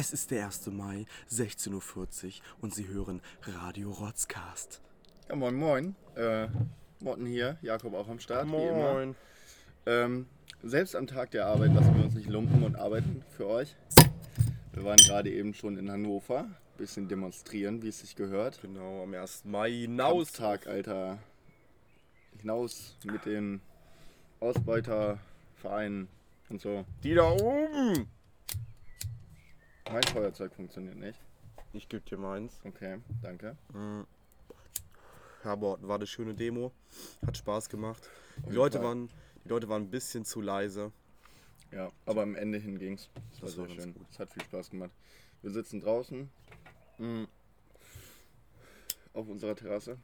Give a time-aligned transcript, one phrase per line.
[0.00, 0.68] Es ist der 1.
[0.68, 4.80] Mai, 16.40 Uhr und Sie hören Radio Rotzcast.
[5.28, 5.94] Ja, moin moin.
[6.16, 6.48] Äh,
[7.00, 8.48] Morten hier, Jakob auch am Start.
[8.48, 9.14] Wie immer.
[9.84, 10.26] Ähm,
[10.62, 13.76] selbst am Tag der Arbeit lassen wir uns nicht lumpen und arbeiten für euch.
[14.72, 16.48] Wir waren gerade eben schon in Hannover,
[16.78, 18.62] bisschen demonstrieren, wie es sich gehört.
[18.62, 19.44] Genau, am 1.
[19.44, 20.32] Mai hinaus.
[20.32, 21.18] Tag, Alter.
[22.38, 23.60] Hinaus mit den
[24.40, 26.08] Ausbeutervereinen
[26.48, 26.86] und so.
[27.02, 28.08] Die da oben!
[29.92, 31.18] Mein Feuerzeug funktioniert nicht.
[31.72, 32.60] Ich gebe dir meins.
[32.62, 33.56] Okay, danke.
[33.74, 36.70] Ja, aber war eine schöne Demo.
[37.26, 38.08] Hat Spaß gemacht.
[38.48, 38.86] Die Leute, Fall.
[38.86, 39.10] waren,
[39.44, 40.92] die Leute waren ein bisschen zu leise.
[41.72, 43.10] Ja, aber am Ende hin ging's.
[43.14, 44.06] Das war Das war sehr schön.
[44.12, 44.92] Es hat viel Spaß gemacht.
[45.42, 46.30] Wir sitzen draußen
[46.98, 47.24] mm,
[49.14, 49.98] auf unserer Terrasse.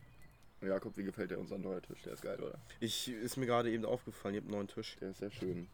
[0.63, 2.03] Jakob, wie gefällt dir unser neuer Tisch?
[2.03, 2.59] Der ist geil, oder?
[2.81, 4.97] Ich ist mir gerade eben aufgefallen, ihr habt einen neuen Tisch.
[5.01, 5.69] Der ist sehr schön.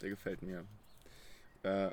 [0.00, 0.64] Der gefällt mir.
[1.62, 1.90] Äh,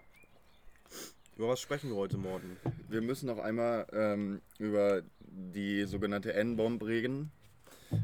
[1.39, 2.57] Über was sprechen wir heute Morgen?
[2.89, 7.31] wir müssen noch einmal ähm, über die sogenannte N-Bomb reden,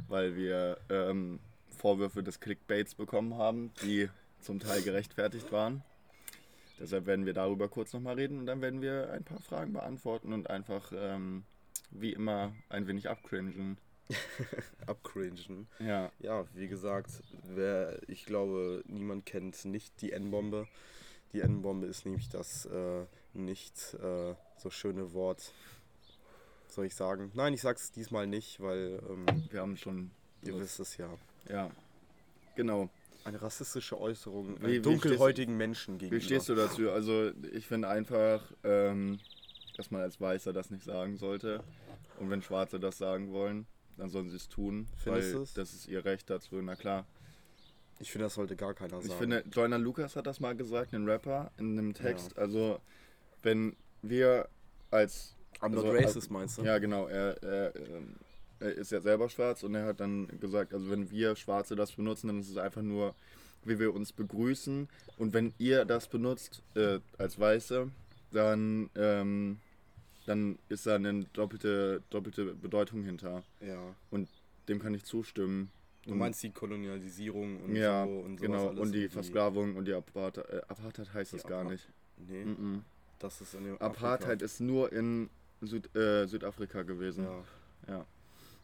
[0.08, 4.10] weil wir ähm, Vorwürfe des Clickbaits bekommen haben, die
[4.40, 5.84] zum Teil gerechtfertigt waren.
[6.80, 10.32] Deshalb werden wir darüber kurz nochmal reden und dann werden wir ein paar Fragen beantworten
[10.32, 11.44] und einfach ähm,
[11.92, 13.78] wie immer ein wenig abcringen.
[14.88, 15.68] Abcringen.
[15.80, 17.10] Ja, Ja, wie gesagt,
[17.54, 20.70] wer, ich glaube, niemand kennt nicht die N-Bombe.
[21.34, 25.52] Die N-Bombe ist nämlich das äh, nicht äh, so schöne Wort.
[26.68, 27.32] Soll ich sagen?
[27.36, 30.12] Nein, ich sag's diesmal nicht, weil ähm, wir haben schon.
[30.44, 31.10] ihr wisst es ja.
[31.50, 31.70] Ja,
[32.56, 32.90] genau.
[33.24, 36.22] Eine rassistische Äußerung Wie- wie dunkelhäutigen Menschen gegenüber.
[36.22, 36.92] Wie stehst du dazu?
[36.92, 39.20] Also ich finde einfach, ähm,
[39.78, 41.64] dass man als Weißer das nicht sagen sollte.
[42.20, 43.66] Und wenn Schwarze das sagen wollen,
[43.98, 44.88] dann sollen sie es tun.
[44.98, 45.54] Findest weil du's?
[45.54, 47.06] das ist ihr Recht dazu, na klar.
[48.00, 49.08] Ich finde, das sollte gar keiner sagen.
[49.08, 52.38] Ich finde, Joyner Lucas hat das mal gesagt, ein Rapper, in einem Text.
[52.38, 52.80] Also
[53.46, 54.48] wenn wir
[54.92, 55.34] als...
[55.62, 56.64] I'm not also, racist, meinst du?
[56.64, 57.08] Ja, genau.
[57.08, 58.16] Er, er, ähm,
[58.60, 61.94] er ist ja selber schwarz und er hat dann gesagt, also wenn wir Schwarze das
[61.94, 63.16] benutzen, dann ist es einfach nur,
[63.64, 64.90] wie wir uns begrüßen.
[65.18, 67.90] Und wenn ihr das benutzt äh, als Weiße,
[68.32, 69.60] dann, ähm,
[70.26, 73.44] dann ist da eine doppelte, doppelte Bedeutung hinter.
[73.62, 73.96] ja.
[74.12, 74.28] Und
[74.68, 75.70] dem kann ich zustimmen.
[76.06, 78.82] Du meinst die Kolonialisierung und ja, so und sowas genau.
[78.82, 80.50] Und die Versklavung und die Apartheid.
[80.50, 81.88] Äh, Apartheid heißt Die das gar Apa- nicht.
[82.18, 82.84] Nee, Mhm.
[83.26, 85.30] Das ist in dem Apartheid ist nur in
[85.62, 87.26] Süd, äh, Südafrika gewesen.
[87.26, 87.44] Ja.
[87.88, 88.06] Ja.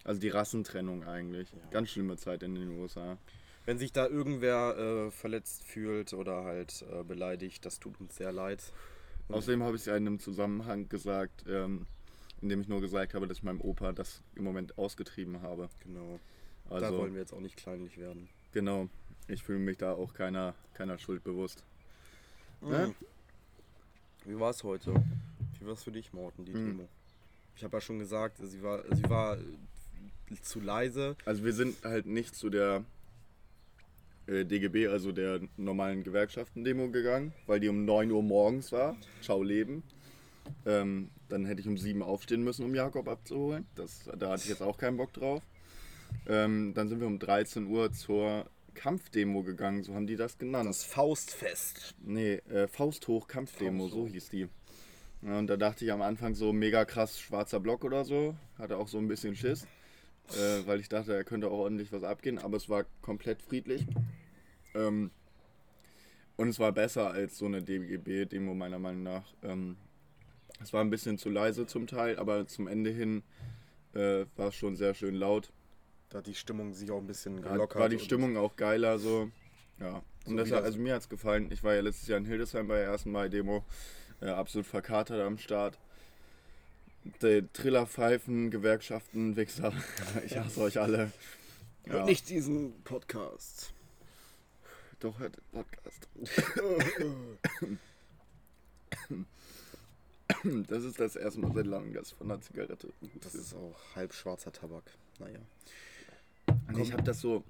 [0.03, 1.51] Also die Rassentrennung eigentlich.
[1.51, 1.59] Ja.
[1.71, 3.17] Ganz schlimme Zeit in den USA.
[3.65, 8.31] Wenn sich da irgendwer äh, verletzt fühlt oder halt äh, beleidigt, das tut uns sehr
[8.31, 8.63] leid.
[9.27, 11.85] Und Außerdem habe ich es ja in einem Zusammenhang gesagt, ähm,
[12.41, 15.69] in dem ich nur gesagt habe, dass ich meinem Opa das im Moment ausgetrieben habe.
[15.83, 16.19] genau,
[16.69, 18.29] da Also, wollen wir jetzt auch nicht kleinlich werden.
[18.51, 18.89] genau.
[19.27, 21.63] Ich fühle mich da auch keiner, keiner Schuld bewusst.
[22.59, 22.93] Ne?
[24.25, 24.93] Wie war es heute?
[25.59, 26.65] Wie war es für dich, Morten, die Mhm.
[26.67, 26.87] Demo?
[27.55, 31.15] Ich habe ja schon gesagt, sie war, sie war äh, zu leise.
[31.25, 32.83] Also wir sind halt nicht zu der
[34.27, 38.95] äh, DGB, also der normalen Gewerkschaften-Demo gegangen, weil die um 9 Uhr morgens war.
[39.21, 39.83] Ciao Leben.
[40.65, 43.65] Ähm, dann hätte ich um 7 aufstehen müssen, um Jakob abzuholen.
[43.75, 45.41] Das, da hatte ich jetzt auch keinen Bock drauf.
[46.27, 50.69] Ähm, dann sind wir um 13 Uhr zur Kampfdemo gegangen, so haben die das genannt.
[50.69, 51.95] Das Faustfest.
[51.99, 54.47] Nee, äh, Faust hoch Kampfdemo, Faust so hieß die.
[55.21, 58.35] Ja, und da dachte ich am Anfang so mega krass schwarzer Block oder so.
[58.57, 59.67] Hatte auch so ein bisschen Schiss.
[60.29, 63.85] Äh, weil ich dachte, da könnte auch ordentlich was abgehen, aber es war komplett friedlich.
[64.73, 65.11] Ähm,
[66.37, 69.33] und es war besser als so eine DGB-Demo meiner Meinung nach.
[69.43, 69.77] Ähm,
[70.61, 73.23] es war ein bisschen zu leise zum Teil, aber zum Ende hin
[73.93, 75.51] äh, war es schon sehr schön laut.
[76.11, 77.81] Da die Stimmung sich auch ein bisschen Ja, gelockert.
[77.81, 79.31] war die Stimmung auch geiler so.
[79.79, 80.03] Ja.
[80.25, 81.49] So Und das also mir hat's gefallen.
[81.51, 83.63] Ich war ja letztes Jahr in Hildesheim bei der ersten Mai-Demo.
[84.19, 85.79] Äh, absolut verkatert am Start.
[87.23, 89.73] Die Trillerpfeifen, Gewerkschaften, Wichser.
[90.25, 91.11] ich hasse euch alle.
[91.85, 93.73] Hört nicht diesen Podcast.
[94.99, 96.09] Doch, hört den Podcast.
[100.67, 102.91] Das ist das erste Mal seit langem, dass von einer Zigarette.
[103.21, 104.83] Das ist auch halb schwarzer Tabak.
[105.19, 105.39] Naja.
[106.73, 107.43] Und ich habe das so.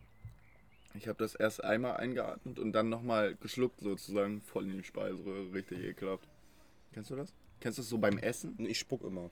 [0.93, 5.53] Ich habe das erst einmal eingeatmet und dann nochmal geschluckt, sozusagen, voll in die Speiseröhre.
[5.53, 6.27] Richtig ekelhaft.
[6.93, 7.33] Kennst du das?
[7.61, 8.57] Kennst du das so beim Essen?
[8.65, 9.29] Ich spuck immer.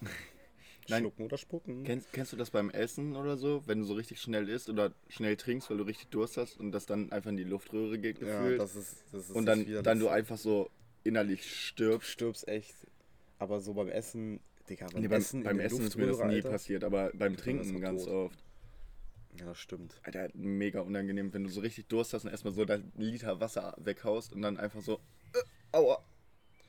[0.88, 1.02] Nein.
[1.02, 1.84] Schlucken oder spucken?
[1.84, 3.62] Kennst, kennst du das beim Essen oder so?
[3.66, 6.72] Wenn du so richtig schnell isst oder schnell trinkst, weil du richtig Durst hast und
[6.72, 8.60] das dann einfach in die Luftröhre geht ja, gefühlt.
[8.60, 9.82] das ist, das ist und dann, Widerlichste.
[9.82, 10.70] dann du einfach so
[11.02, 12.08] innerlich stirbst.
[12.10, 12.74] stirbst echt.
[13.38, 16.24] Aber so beim Essen, Digga, beim, Nee, beim Essen, beim Essen ist mir das nie
[16.36, 16.50] Alter.
[16.50, 18.12] passiert, aber beim Trinken ganz tot.
[18.12, 18.43] oft.
[19.38, 20.00] Ja, das stimmt.
[20.04, 23.74] Alter, mega unangenehm, wenn du so richtig Durst hast und erstmal so dein Liter Wasser
[23.78, 25.00] weghaust und dann einfach so.
[25.32, 26.02] Äh, aua.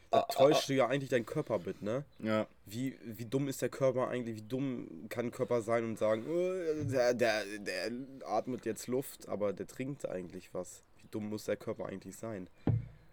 [0.09, 2.06] da täuschst du ja eigentlich deinen Körper mit, ne?
[2.19, 4.38] Ja, Wie, wie dumm ist der Körper eigentlich?
[4.38, 7.91] Wie dumm kann ein Körper sein und sagen, "Äh, der, der, der
[8.25, 10.83] atmet jetzt Luft, aber der trinkt eigentlich was?
[11.01, 12.50] Wie dumm muss der Körper eigentlich sein?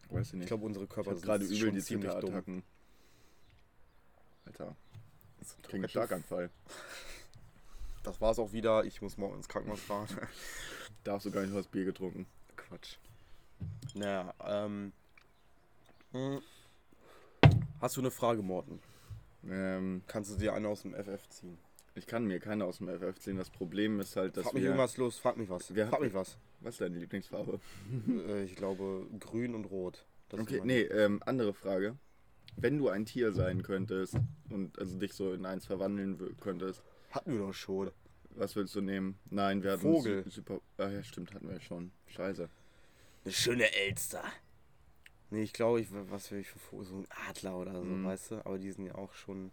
[0.08, 0.42] weiß ich nicht.
[0.42, 2.62] Ich glaube, unsere Körper habe gerade übel die ziemlich dumm.
[4.46, 4.76] Alter,
[5.38, 6.50] Das krieg einen Schlaganfall.
[8.02, 8.84] Das war's auch wieder.
[8.84, 10.08] Ich muss morgen ins Krankenhaus fahren.
[11.04, 12.26] Darfst du gar nicht, du hast Bier getrunken.
[12.56, 12.96] Quatsch.
[13.94, 14.92] Naja, ähm.
[16.12, 16.40] hm.
[17.80, 18.80] Hast du eine Frage, Morten?
[19.48, 21.58] Ähm, Kannst du dir eine aus dem FF ziehen?
[21.94, 23.36] ich kann mir keine aus dem FF ziehen.
[23.36, 24.70] Das Problem ist halt, dass Frag mich wir...
[24.70, 25.74] irgendwas los, frag mich was.
[25.74, 26.36] Wir frag mich was.
[26.60, 27.60] Was ist deine Lieblingsfarbe?
[28.28, 30.04] äh, ich glaube grün und rot.
[30.28, 31.96] Das Okay, nee, ähm, andere Frage.
[32.56, 34.16] Wenn du ein Tier sein könntest
[34.50, 36.82] und also dich so in eins verwandeln könntest,
[37.12, 37.90] Hatten wir doch schon.
[38.30, 39.18] was würdest du nehmen?
[39.30, 40.24] Nein, wir hatten Vogel.
[40.24, 40.60] Su- super.
[40.78, 41.92] Ah ja, stimmt, hatten wir schon.
[42.08, 42.48] Scheiße.
[43.24, 44.24] Eine schöne Elster.
[45.30, 46.84] Nee, ich glaube, ich, was will ich für Vogel?
[46.86, 48.04] So ein Adler oder so, Mhm.
[48.04, 48.34] weißt du?
[48.46, 49.50] Aber die sind ja auch schon.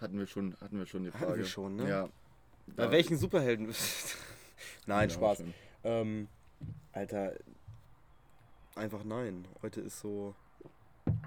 [0.00, 1.38] Hatten wir schon, hatten wir schon die Hatten Frage.
[1.38, 1.88] wir schon, ne?
[1.88, 2.08] Ja.
[2.66, 3.66] Bei welchen Superhelden?
[4.86, 5.42] nein, Ja, Spaß.
[5.84, 6.28] Ähm,
[6.92, 7.34] Alter,
[8.74, 9.46] einfach nein.
[9.62, 10.34] Heute ist so.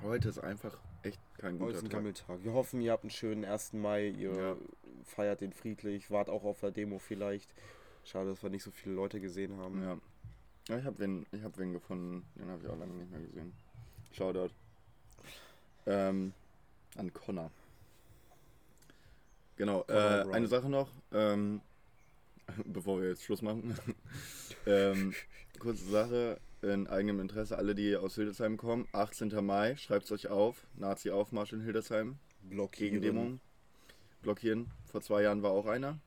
[0.01, 1.91] Heute ist einfach echt kein Heute guter ist ein Tag.
[1.99, 2.43] Gammeltag.
[2.43, 3.73] Wir hoffen, ihr habt einen schönen 1.
[3.73, 4.07] Mai.
[4.07, 4.55] Ihr Ja.
[5.07, 6.11] Feiert den friedlich.
[6.11, 7.49] Wart auch auf der Demo vielleicht.
[8.03, 9.83] Schade, dass wir nicht so viele Leute gesehen haben.
[9.83, 9.97] Ja.
[10.69, 13.21] ja ich habe wen, ich hab wen gefunden, den habe ich auch lange nicht mehr
[13.21, 13.53] gesehen.
[14.11, 14.51] Shoutout.
[15.85, 16.33] Ähm,
[16.95, 17.51] an Connor.
[19.55, 21.61] Genau, Connor äh, eine Sache noch, ähm,
[22.65, 23.75] bevor wir jetzt Schluss machen.
[24.65, 25.13] ähm,
[25.59, 29.45] kurze Sache, in eigenem Interesse, alle, die aus Hildesheim kommen, 18.
[29.45, 32.95] Mai, schreibt es euch auf, Nazi-Aufmarsch in Hildesheim, Blockieren.
[32.95, 33.39] Gegendämmerung,
[34.31, 34.69] blockieren.
[34.91, 35.99] Vor zwei Jahren war auch einer.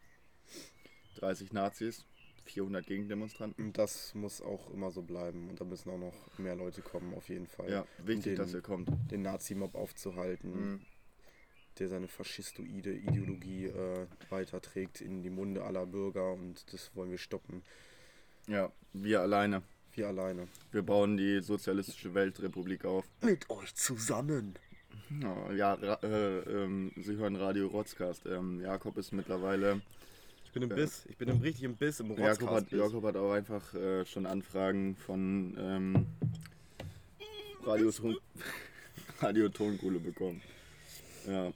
[1.17, 2.05] 30 Nazis,
[2.45, 3.73] 400 Gegendemonstranten.
[3.73, 5.49] Das muss auch immer so bleiben.
[5.49, 7.71] Und da müssen auch noch mehr Leute kommen, auf jeden Fall.
[7.71, 8.91] Ja, wichtig, den, dass ihr kommt.
[9.11, 10.81] den Nazi-Mob aufzuhalten, Mhm.
[11.79, 17.19] der seine faschistoide Ideologie äh, weiterträgt in die Munde aller Bürger und das wollen wir
[17.19, 17.63] stoppen.
[18.49, 19.63] Ja, wir alleine.
[19.95, 20.47] Wir alleine.
[20.73, 23.07] Wir bauen die sozialistische Weltrepublik auf.
[23.23, 24.55] Mit euch zusammen.
[25.21, 28.27] Ja, ja äh, ähm, Sie hören Radio Rotzcast.
[28.27, 29.81] Ähm, Jakob ist mittlerweile.
[30.45, 30.77] Ich bin im Ja.
[30.77, 31.07] Biss.
[31.09, 32.71] Ich bin im richtigen Biss, im Jakob hat.
[32.73, 36.07] Jakob hat auch einfach äh, schon Anfragen von ähm,
[37.65, 38.17] Radioton
[39.21, 40.43] Radio Tonkohle bekommen.
[41.27, 41.53] Ja.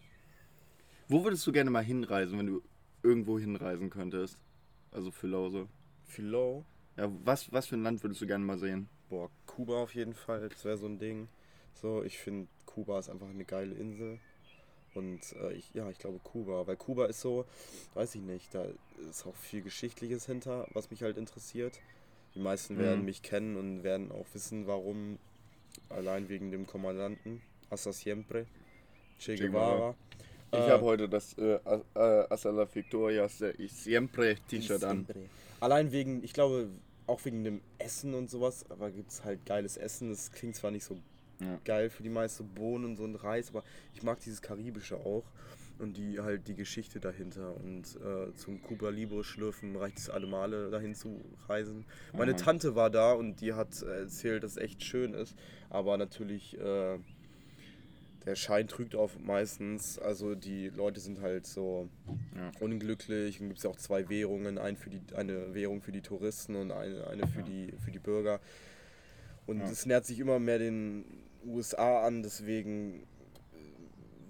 [1.08, 2.62] Wo würdest du gerne mal hinreisen, wenn du
[3.02, 4.38] irgendwo hinreisen könntest?
[4.90, 5.68] Also für Lause.
[6.04, 6.64] Philo.
[6.96, 8.88] Ja, was, was für ein Land würdest du gerne mal sehen?
[9.08, 10.48] Boah, Kuba auf jeden Fall.
[10.48, 11.28] Das wäre so ein Ding.
[11.74, 14.18] So, ich finde, Kuba ist einfach eine geile Insel.
[14.94, 16.66] Und äh, ich, ja, ich glaube Kuba.
[16.66, 17.46] Weil Kuba ist so,
[17.94, 18.66] weiß ich nicht, da
[19.10, 21.80] ist auch viel Geschichtliches hinter, was mich halt interessiert.
[22.34, 22.78] Die meisten Mhm.
[22.78, 25.18] werden mich kennen und werden auch wissen, warum.
[25.88, 27.42] Allein wegen dem Kommandanten.
[27.70, 28.46] Hasta siempre.
[29.18, 29.94] Che Guevara.
[30.52, 35.06] Ich Äh, habe heute das äh, äh, Hasta la Victoria Siempre T-Shirt an.
[35.60, 36.68] Allein wegen, ich glaube,
[37.06, 40.10] auch wegen dem Essen und sowas, aber gibt es halt geiles Essen.
[40.10, 40.96] Das klingt zwar nicht so
[41.44, 41.60] Ja.
[41.64, 43.62] geil für die meisten Bohnen und so ein Reis, aber
[43.94, 45.24] ich mag dieses Karibische auch
[45.78, 47.56] und die halt die Geschichte dahinter.
[47.56, 51.84] Und äh, zum Cuba Libre schlürfen reicht es alle Male dahin zu reisen.
[52.12, 52.36] Meine Mhm.
[52.38, 55.36] Tante war da und die hat äh, erzählt, dass es echt schön ist,
[55.70, 56.98] aber natürlich äh,
[58.24, 59.98] der Schein trügt auf meistens.
[59.98, 61.88] Also die Leute sind halt so
[62.34, 62.50] Ja.
[62.60, 63.40] unglücklich.
[63.40, 66.56] Und gibt es ja auch zwei Währungen, ein für die, eine Währung für die Touristen
[66.56, 67.44] und eine, eine für, Ja.
[67.44, 68.40] die, für die Bürger.
[69.46, 69.70] Und Ja.
[69.70, 71.04] es nähert sich immer mehr den
[71.46, 73.06] USA an, deswegen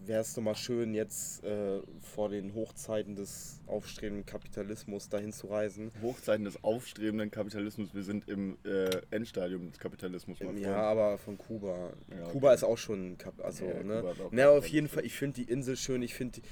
[0.07, 5.91] wäre es nochmal schön, jetzt äh, vor den Hochzeiten des aufstrebenden Kapitalismus dahin zu reisen.
[6.03, 7.95] Hochzeiten des aufstrebenden Kapitalismus.
[7.95, 10.39] Wir sind im äh, Endstadium des Kapitalismus.
[10.41, 10.79] mein Ja, Freund.
[10.79, 11.93] aber von Kuba.
[12.11, 12.55] Ja, Kuba okay.
[12.57, 14.01] ist auch schon, Kap also, Ja, ne?
[14.01, 16.47] Kuba Na, auf jeden Fall, ich finde die Insel schön, ich finde die,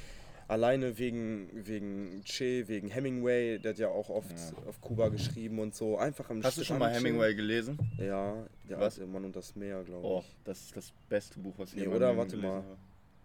[0.49, 4.69] alleine wegen, wegen Che, wegen Hemingway, der hat ja auch oft Ja.
[4.69, 7.79] auf Kuba geschrieben und so, einfach am Hast du schon mal Strand Hemingway gelesen?
[7.99, 8.35] Ja,
[8.69, 8.99] der Was?
[8.99, 10.37] alte Mann und das Meer, glaube Oh, ich.
[10.45, 12.17] das ist das beste Buch, was ich Nee, oder?
[12.17, 12.57] Warte mal.
[12.63, 12.77] habe.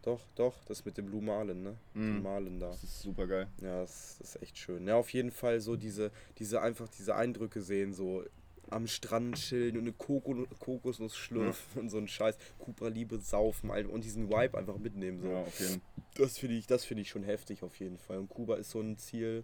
[0.04, 1.76] Doch, doch, das mit dem Blue Marlin, ne?
[1.94, 2.02] Mhm.
[2.02, 2.68] Dem Marlin da.
[2.70, 3.48] Das ist super geil.
[3.62, 4.88] Ja, das, das ist echt schön.
[4.88, 8.24] Ja, auf jeden Fall so diese, diese einfach diese Eindrücke sehen, so
[8.70, 13.70] am Strand chillen und eine Koko, Kokosnuss schlürfen und so ein Scheiß, Cupra Liebe saufen
[13.70, 15.22] und diesen Vibe einfach mitnehmen.
[15.22, 15.30] So.
[15.30, 15.82] Ja, auf jeden
[16.16, 18.18] Das finde ich, das finde ich schon heftig auf jeden Fall.
[18.18, 19.44] Und Kuba ist so ein Ziel.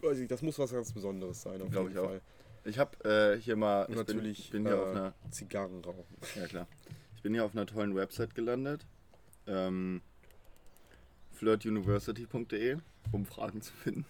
[0.00, 2.08] Weiß ich, das muss was ganz Besonderes sein, auf Glaub jeden ich auch.
[2.08, 2.20] Fall.
[2.64, 3.86] Ich habe äh, hier mal.
[3.88, 5.14] Ich natürlich bin, bin hier äh, auf einer.
[5.30, 6.04] Zigarren rauchen.
[6.34, 6.66] Ja, klar.
[7.14, 8.86] Ich bin hier auf einer tollen Website gelandet.
[9.46, 10.02] Ähm,
[11.32, 12.78] flirtuniversity.de,
[13.12, 14.04] um Fragen zu finden.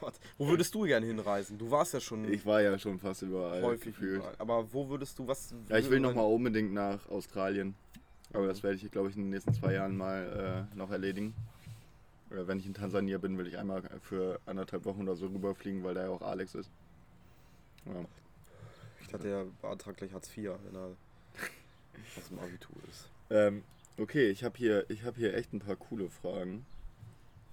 [0.00, 0.14] Gott.
[0.38, 1.58] Wo würdest du gerne hinreisen?
[1.58, 4.16] Du warst ja schon Ich war ja schon fast überall häufig gefühlt.
[4.16, 4.34] überall.
[4.38, 5.54] Aber wo würdest du was.
[5.68, 7.74] Ja, ich will nochmal unbedingt nach Australien.
[8.32, 11.34] Aber das werde ich, glaube ich, in den nächsten zwei Jahren mal äh, noch erledigen.
[12.30, 15.84] Oder wenn ich in Tansania bin, will ich einmal für anderthalb Wochen oder so rüberfliegen,
[15.84, 16.70] weil da ja auch Alex ist.
[17.86, 18.04] Ja.
[19.02, 20.86] Ich dachte, er beantragt gleich Hartz IV, wenn er
[22.18, 23.08] aus dem Abitur ist.
[23.30, 23.62] Ähm,
[23.98, 26.66] okay, ich habe hier, ich hab hier echt ein paar coole Fragen.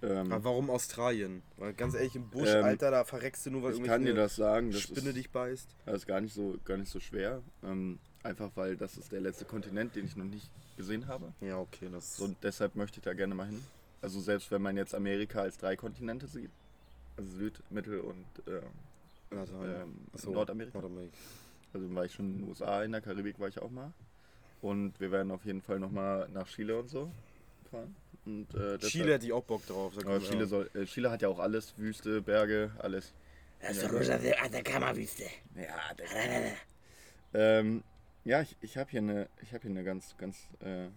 [0.03, 1.43] Ähm, Aber warum Australien?
[1.57, 4.15] Weil ganz ehrlich, im Busch, Ähm, Alter, da verreckst du nur, weil ich kann dir
[4.15, 5.67] das sagen, das Spinne ist, dich beißt.
[5.85, 7.41] das ist gar nicht so, gar nicht so schwer.
[7.63, 11.33] Ähm, einfach weil das ist der letzte Kontinent, den ich noch nicht gesehen habe.
[11.41, 13.63] Ja, okay, das So, und deshalb möchte ich da gerne mal hin.
[14.01, 16.49] Also selbst wenn man jetzt Amerika als drei Kontinente sieht,
[17.17, 19.37] also Süd, Mittel und ähm,
[20.13, 20.79] Achso, Nordamerika.
[20.79, 21.15] Nordamerika.
[21.73, 23.91] Also war ich schon in den USA, in der Karibik war ich auch mal.
[24.61, 27.11] Und wir werden auf jeden Fall nochmal nach Chile und so
[27.69, 27.95] fahren.
[28.25, 29.93] Und, äh, Chile hätte ich auch Bock drauf.
[29.97, 33.13] Aber Chile, soll, äh, Chile hat ja auch alles, Wüste, Berge, alles.
[33.61, 35.23] Das ist doch bloß der Atacama-Wüste.
[35.55, 35.65] Ja,
[37.33, 37.83] ähm,
[38.23, 40.87] ja ich, ich habe hier eine, ich habe hier eine ganz, ganz äh,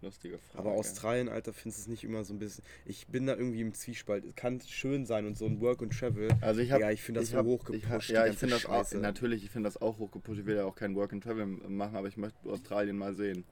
[0.00, 0.58] lustige Frage.
[0.58, 2.64] Aber Australien, Alter, findest du es nicht immer so ein bisschen.
[2.86, 4.24] Ich bin da irgendwie im Zwiespalt.
[4.24, 6.30] Es kann schön sein und so ein Work and Travel.
[6.40, 8.54] Also ich habe, Ja, ich finde das so hab- hochgepusht, Ich hab, ja, ich finde
[8.54, 10.40] das auch, natürlich, ich finde das auch hochgepusht.
[10.40, 13.44] Ich will ja auch kein Work and Travel machen, aber ich möchte Australien mal sehen.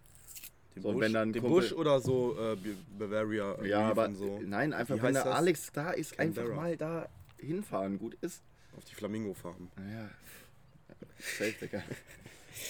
[0.76, 2.56] Den So, Busch, wenn dann den Kumpel- Busch oder so äh,
[2.98, 3.64] Bavaria.
[3.64, 4.40] Ja, Reef aber und so.
[4.44, 5.34] nein, einfach Wie wenn der das?
[5.34, 6.60] Alex da ist, einfach Canberra.
[6.62, 8.42] mal da hinfahren, gut ist.
[8.76, 9.70] Auf die Flamingo-Farm.
[9.76, 10.10] Naja,
[11.18, 11.82] safe, Digga.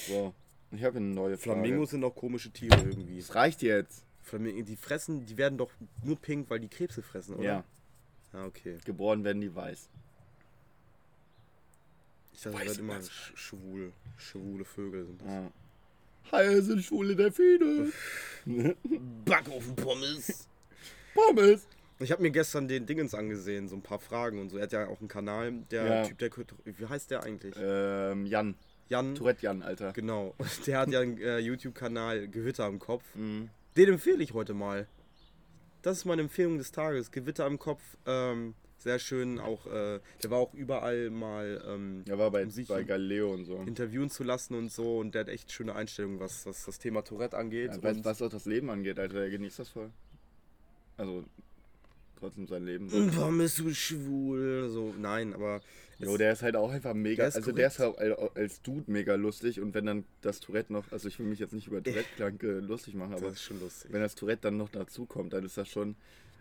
[0.07, 0.33] So,
[0.71, 1.59] ich habe eine neue Frage.
[1.59, 3.17] Flamingos sind doch komische Tiere irgendwie.
[3.19, 4.03] Das reicht jetzt.
[4.23, 5.71] Flamingo, die fressen, die werden doch
[6.03, 7.43] nur pink, weil die Krebse fressen, oder?
[7.43, 7.63] Ja,
[8.33, 8.77] Ah, okay.
[8.85, 9.89] geboren werden die weiß.
[12.33, 15.27] Ich dachte, das immer sch schwul, schwule Vögel sind das.
[15.27, 15.51] Ja.
[16.31, 17.91] Haie sind schwule Delfine.
[19.25, 20.47] Backofen-Pommes.
[21.13, 21.67] Pommes.
[21.99, 24.57] Ich habe mir gestern den Dingens angesehen, so ein paar Fragen und so.
[24.57, 26.03] Er hat ja auch einen Kanal, der Ja.
[26.03, 26.29] Typ, der.
[26.65, 27.55] Wie heißt der eigentlich?
[27.59, 28.55] Ähm, Jan.
[28.89, 29.15] Jan.
[29.15, 29.91] Tourette Jan, Alter.
[29.93, 30.33] Genau.
[30.65, 33.03] Der hat ja einen äh, YouTube-Kanal Gewitter im Kopf.
[33.15, 33.49] Mhm.
[33.75, 34.87] Den empfehle ich heute mal.
[35.81, 37.11] Das ist meine Empfehlung des Tages.
[37.11, 37.81] Gewitter im Kopf.
[38.05, 39.39] Ähm, sehr schön.
[39.39, 43.33] Auch, äh, der war auch überall mal ähm, Er war bei, um sich bei Galileo
[43.33, 43.57] und so.
[43.63, 44.99] interviewen zu lassen und so.
[44.99, 47.71] Und der hat echt schöne Einstellungen, was, was das Thema Tourette angeht.
[47.73, 49.89] Ja, was, was auch das Leben angeht, Alter, der genießt das voll.
[50.97, 51.23] Also,
[52.19, 52.85] trotzdem sein Leben.
[52.87, 54.69] Mm, Warum bist du schwul?
[54.69, 55.61] So, nein, aber.
[55.99, 57.23] Jo, der ist halt auch einfach mega.
[57.23, 59.59] Der ist also, der ist halt al- als Dude mega lustig.
[59.59, 60.91] Und wenn dann das Tourette noch.
[60.91, 63.91] Also, ich will mich jetzt nicht über Tourette-Kranke lustig machen, das aber ist schon lustig.
[63.91, 65.95] wenn das Tourette dann noch dazu kommt, dann ist das schon.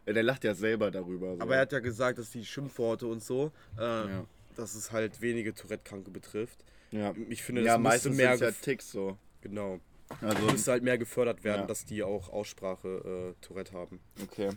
[0.06, 1.36] Äh, Der lacht ja selber darüber.
[1.36, 1.42] So.
[1.42, 4.24] Aber er hat ja gesagt, dass die Schimpfworte und so, äh, Ja.
[4.56, 6.64] dass es halt wenige Tourette-Kranke betrifft.
[6.90, 7.12] ja.
[7.28, 9.18] Ich finde, ja, das müsste meistens mehr, ja Ticks so.
[9.42, 9.80] genau,
[10.22, 11.66] Also, müsste halt mehr gefördert werden, Ja.
[11.66, 14.00] dass die auch Aussprache äh, Tourette haben.
[14.22, 14.50] okay.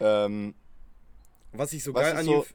[0.00, 0.54] Ähm,
[1.52, 2.46] Was ich so Was geil an so-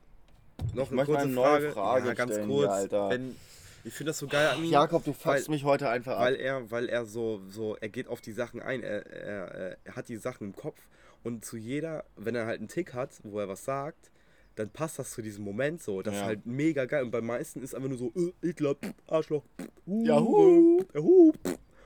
[0.73, 3.09] noch eine kurze eine neue Frage, Frage ja, ganz stellen kurz, Alter.
[3.09, 3.35] wenn
[3.83, 6.21] ich finde das so geil an ihm, Jakob, du fuckst mich heute einfach ab.
[6.21, 9.95] weil er, weil er so, so, er geht auf die Sachen ein, er, er, er
[9.95, 10.79] hat die Sachen im Kopf
[11.25, 14.11] und zu jeder, wenn er halt einen Tick hat, wo er was sagt,
[14.55, 16.01] dann passt das zu diesem Moment so.
[16.01, 16.19] Das Ja.
[16.21, 17.03] ist halt mega geil.
[17.03, 19.43] Und bei meisten ist einfach nur so, äh, Hitler, pff, Arschloch,
[19.85, 20.79] uh, Yahoo.
[20.79, 20.85] äh,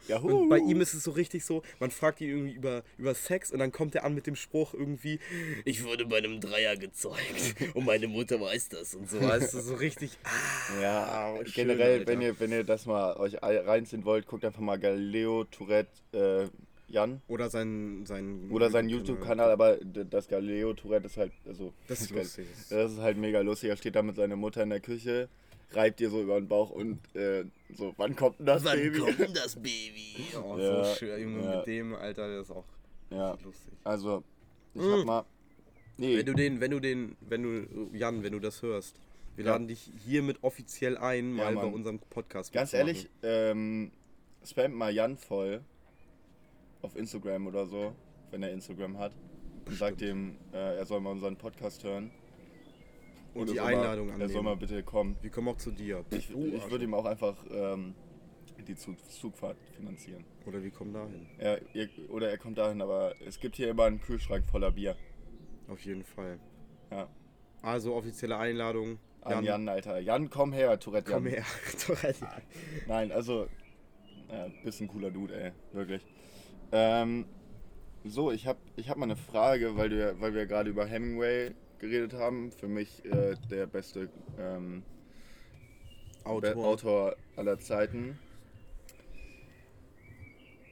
[0.07, 0.41] Yahoo.
[0.41, 3.51] Und bei ihm ist es so richtig so, man fragt ihn irgendwie über, über Sex
[3.51, 5.19] und dann kommt er an mit dem Spruch irgendwie,
[5.65, 7.19] Ich wurde bei einem Dreier gezeugt.
[7.75, 9.21] Und meine Mutter weiß das und so.
[9.21, 12.11] weißt du, so richtig, ah, Ja, schön, generell, Alter.
[12.11, 16.47] wenn ihr, wenn ihr das mal euch reinziehen wollt, guckt einfach mal Galileo Tourette äh,
[16.89, 22.01] Jan Oder sein, sein oder seinen YouTube-Kanal, aber das Galileo Tourette ist halt, also Das
[22.01, 22.47] ist lustig.
[22.69, 23.69] Das ist halt mega lustig.
[23.69, 25.29] Er steht da mit seiner Mutter in der Küche,
[25.71, 28.99] reibt ihr so über den Bauch und äh, so, wann kommt denn das Wann Baby?
[28.99, 30.15] kommt denn das Baby?
[30.35, 31.57] Oh, Ja, so schön, Junge, ja.
[31.57, 32.65] mit dem, Alter, das ist auch
[33.11, 33.73] Ja, lustig.
[33.83, 34.23] also
[34.73, 34.91] ich Mm.
[34.91, 35.25] hab mal,
[35.97, 38.99] nee, Wenn du den, wenn du den, wenn du, Jan, wenn du das hörst,
[39.35, 39.51] wir Ja.
[39.51, 43.91] laden dich hiermit offiziell ein, mal bei unserem Podcast ganz ehrlich, ähm,
[44.43, 45.61] spamt mal Jan voll
[46.81, 47.93] auf Instagram oder so,
[48.31, 49.13] wenn er Instagram hat.
[49.65, 52.11] Und sagt ihm, äh, er soll mal unseren Podcast hören.
[53.35, 54.59] Und er die Einladung mal, Er soll mal annehmen.
[54.67, 55.15] bitte kommen.
[55.21, 56.03] Wir kommen auch zu dir.
[56.09, 57.93] Ich, ich würde ihm auch einfach ähm,
[58.67, 60.25] die Zug Zugfahrt finanzieren.
[60.47, 61.27] Oder wir kommen dahin.
[61.37, 64.95] Er, ihr, oder er kommt dahin, aber es gibt hier immer einen Kühlschrank voller Bier.
[65.67, 66.39] Auf jeden Fall.
[66.91, 67.07] Ja.
[67.61, 68.97] Also offizielle Einladung.
[69.21, 69.99] An Jan, Alter.
[69.99, 71.35] Jan, komm her, Tourette komm Jan.
[71.35, 71.45] her.
[71.85, 72.25] Tourette.
[72.87, 73.47] Nein, also,
[74.31, 75.51] ja, bist ein cooler Dude, ey.
[75.73, 76.01] Wirklich.
[76.71, 77.25] Ähm,
[78.05, 80.85] so, ich hab, ich hab mal eine Frage, weil, du, ja- weil wir gerade über
[80.85, 82.51] Hemingway geredet haben.
[82.51, 84.83] Für mich äh, der beste ähm,
[86.23, 86.65] Be- Autor.
[86.65, 88.17] Autor aller Zeiten.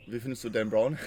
[0.06, 0.98] Wie findest du Dan Brown?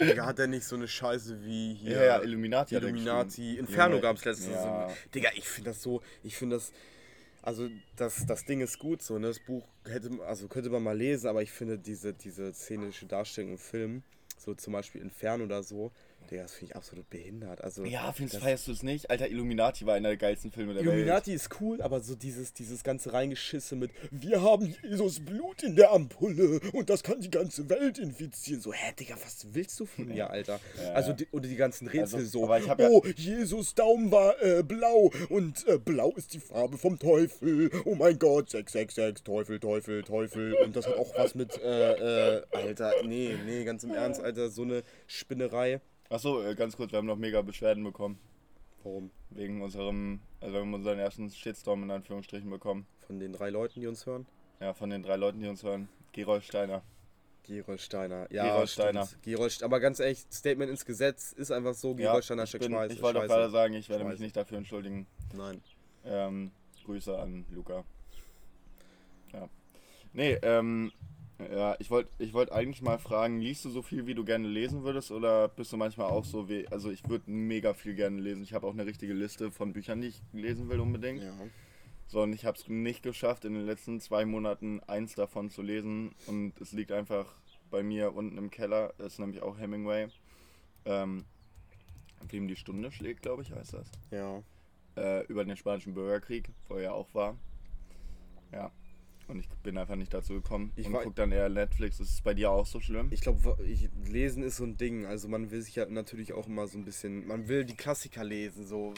[0.00, 1.96] Digga, hat der nicht so eine Scheiße wie hier.
[1.96, 3.56] Ja, ja, Illuminati Illuminati.
[3.58, 4.54] Inferno Junge, gab es letztens.
[4.54, 4.88] ja.
[5.14, 6.02] Digga, ich finde das so.
[6.22, 6.72] Ich finde das.
[7.42, 9.26] Also das, das Ding ist gut so, ne?
[9.26, 13.52] Das Buch hätte, also könnte man mal lesen, aber ich finde diese, diese szenische Darstellung
[13.52, 14.02] im Film,
[14.38, 15.90] so zum Beispiel Inferno oder so,
[16.32, 17.60] Digga, das finde ich absolut behindert.
[17.62, 19.10] Also, Ja, findest, feierst du es nicht?
[19.10, 20.94] Alter, Illuminati war einer der geilsten Filme der Welt.
[20.94, 25.76] Illuminati ist cool, aber so dieses, dieses ganze Reingeschisse mit Wir haben Jesus Blut in
[25.76, 28.60] der Ampulle und das kann die ganze Welt infizieren.
[28.60, 30.58] So, hä, Digga, was willst du von mir, Alter?
[30.82, 32.48] Ja, also, die, oder die ganzen Rätsel Also, so.
[32.48, 36.98] hab ja- oh, Jesus Daumen war äh, blau und äh, blau ist die Farbe vom
[36.98, 37.70] Teufel.
[37.84, 40.54] Oh mein Gott, 666, Teufel, Teufel, Teufel.
[40.54, 44.48] Und das hat auch was mit, äh, äh, Alter, nee, nee, ganz im Ernst, Alter,
[44.48, 45.80] so eine Spinnerei.
[46.12, 48.18] Achso, äh, ganz kurz, wir haben noch mega Beschwerden bekommen.
[48.84, 49.10] Warum?
[49.30, 52.86] Wegen unserem, also wir haben unseren ersten Shitstorm in Anführungsstrichen bekommen.
[53.06, 54.26] Von den drei Leuten, die uns hören?
[54.60, 55.88] Ja, von den drei Leuten, die uns hören.
[56.12, 56.82] Gerold Steiner.
[57.44, 58.30] Gerold Steiner.
[58.30, 59.08] Ja, Gerold Steiner.
[59.22, 62.74] Gerold, aber ganz ehrlich, Statement ins Gesetz ist einfach so, Gerold Steiner ich, steckt bin,
[62.74, 62.94] Scheiße.
[62.94, 64.22] ich wollte auch gerade sagen, ich werde mich Scheiße.
[64.22, 65.06] nicht dafür entschuldigen.
[65.34, 65.62] Nein.
[66.04, 66.50] Ähm,
[66.84, 67.84] Grüße an Luca.
[69.32, 69.48] Ja.
[70.12, 70.92] Nee, ähm,
[71.50, 74.48] ja, ich wollte ich wollt eigentlich mal fragen, liest du so viel, wie du gerne
[74.48, 78.20] lesen würdest oder bist du manchmal auch so wie, also ich würde mega viel gerne
[78.20, 78.42] lesen.
[78.42, 81.22] Ich habe auch eine richtige Liste von Büchern, die ich lesen will unbedingt.
[81.22, 81.32] Ja.
[82.06, 85.62] So, und ich habe es nicht geschafft, in den letzten zwei Monaten eins davon zu
[85.62, 86.14] lesen.
[86.26, 87.24] Und es liegt einfach
[87.70, 88.92] bei mir unten im Keller.
[88.98, 90.08] Das ist nämlich auch Hemingway.
[90.84, 91.24] Ähm,
[92.28, 93.90] Wem die Stunde schlägt, glaube ich, heißt das.
[94.10, 94.42] Ja.
[94.96, 97.36] Äh, über den Spanischen Bürgerkrieg, wo er ja auch war.
[98.52, 98.70] Ja.
[99.28, 100.72] Und ich bin einfach nicht dazu gekommen.
[100.76, 102.00] Ich und war- guck dann eher Netflix.
[102.00, 103.08] Ist es bei dir auch so schlimm?
[103.10, 103.56] Ich glaube,
[104.06, 105.06] lesen ist so ein Ding.
[105.06, 108.24] Also man will sich ja natürlich auch immer so ein bisschen, man will die Klassiker
[108.24, 108.66] lesen.
[108.66, 108.94] So.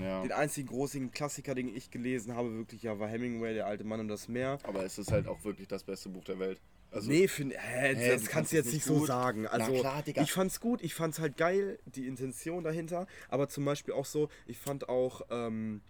[0.00, 0.22] ja.
[0.22, 4.00] Den einzigen großen Klassiker, den ich gelesen habe, wirklich ja, war Hemingway, der alte Mann
[4.00, 4.58] und das Meer.
[4.62, 6.60] Aber es ist halt auch wirklich das beste Buch der Welt.
[6.90, 9.08] Also, nee, find, hä, Hä, das kannst du jetzt nicht nicht so gut?
[9.08, 9.48] sagen.
[9.48, 10.22] Also, klar, Digga.
[10.22, 13.08] ich fand's gut, ich fand's halt geil, die Intention dahinter.
[13.28, 15.80] Aber zum Beispiel auch so, ich fand auch, ähm,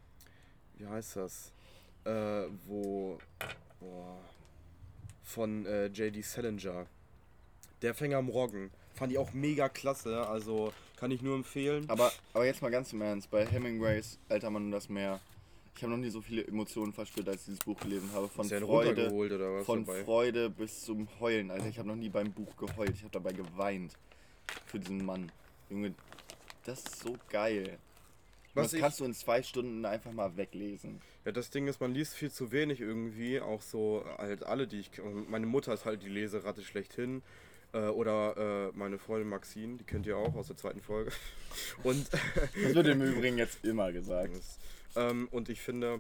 [0.79, 1.53] wie heißt das?
[2.07, 3.19] Äh, wo,
[3.85, 4.19] boah,
[5.23, 6.23] von äh, J.D.
[6.23, 6.87] Salinger.
[7.83, 8.71] Der Fänger am Roggen.
[8.95, 11.85] Fand ich auch mega klasse, also kann ich nur empfehlen.
[11.89, 15.21] Aber, aber jetzt mal ganz im Ernst, bei Hemingways Alter Mann und das Meer,
[15.77, 18.29] ich habe noch nie so viele Emotionen verspürt, als ich dieses Buch gelesen habe.
[18.29, 20.05] Von Freude, runtergeholt oder was von dabei?
[20.05, 21.51] Freude bis zum Heulen.
[21.51, 23.95] Alter, ich habe noch nie beim Buch geheult, ich habe dabei geweint.
[24.67, 25.33] Für diesen Mann.
[25.69, 25.95] Junge,
[26.65, 27.79] das ist so geil.
[28.55, 31.01] Was das kannst du in zwei Stunden einfach mal weglesen.
[31.25, 33.41] Ja, das Ding ist, man liest viel zu wenig irgendwie.
[33.41, 34.91] Auch so halt alle, die ich.
[35.29, 37.23] Meine Mutter ist halt die Leseratte schlechthin.
[37.73, 41.11] Äh, oder äh, meine Freundin Maxine, die kennt ihr auch aus der zweiten Folge.
[41.83, 44.31] Und, Das wird im Übrigen jetzt immer gesagt.
[44.97, 45.99] ähm, und ich finde,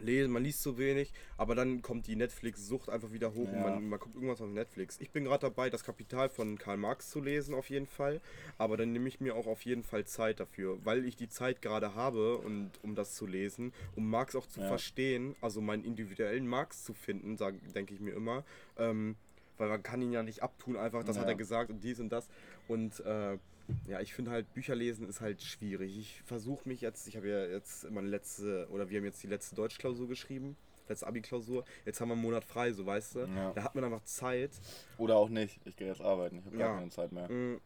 [0.00, 3.64] lesen, man liest zu wenig, aber dann kommt die Netflix-Sucht einfach wieder hoch und Ja.
[3.64, 4.96] man, man guckt irgendwas auf Netflix.
[5.00, 8.20] Ich bin gerade dabei, das Kapital von Karl Marx zu lesen, auf jeden Fall.
[8.58, 11.62] Aber dann nehme ich mir auch auf jeden Fall Zeit dafür, weil ich die Zeit
[11.62, 14.66] gerade habe, und, um das zu lesen, um Marx auch zu Ja.
[14.66, 17.36] verstehen, also meinen individuellen Marx zu finden,
[17.74, 18.44] denke ich mir immer.
[18.76, 19.16] Ähm,
[19.58, 21.32] weil man kann ihn ja nicht abtun, einfach, das hat Ja.
[21.32, 22.28] er gesagt und dies und das.
[22.68, 23.38] Und äh,
[23.86, 25.96] ja, ich finde halt, Bücher lesen ist halt schwierig.
[25.98, 29.26] Ich versuche mich jetzt, ich habe ja jetzt meine letzte, oder wir haben jetzt die
[29.28, 30.56] letzte Deutschklausur geschrieben,
[30.88, 31.64] letzte Abi-Klausur.
[31.84, 33.18] Jetzt haben wir einen Monat frei, so weißt du.
[33.20, 33.52] Ja.
[33.54, 34.50] Da hat man einfach Zeit.
[34.98, 35.60] Oder auch nicht.
[35.64, 36.38] Ich gehe jetzt arbeiten.
[36.38, 36.78] Ich habe gar Ja.
[36.78, 37.28] keine Zeit mehr.
[37.30, 37.60] Mm,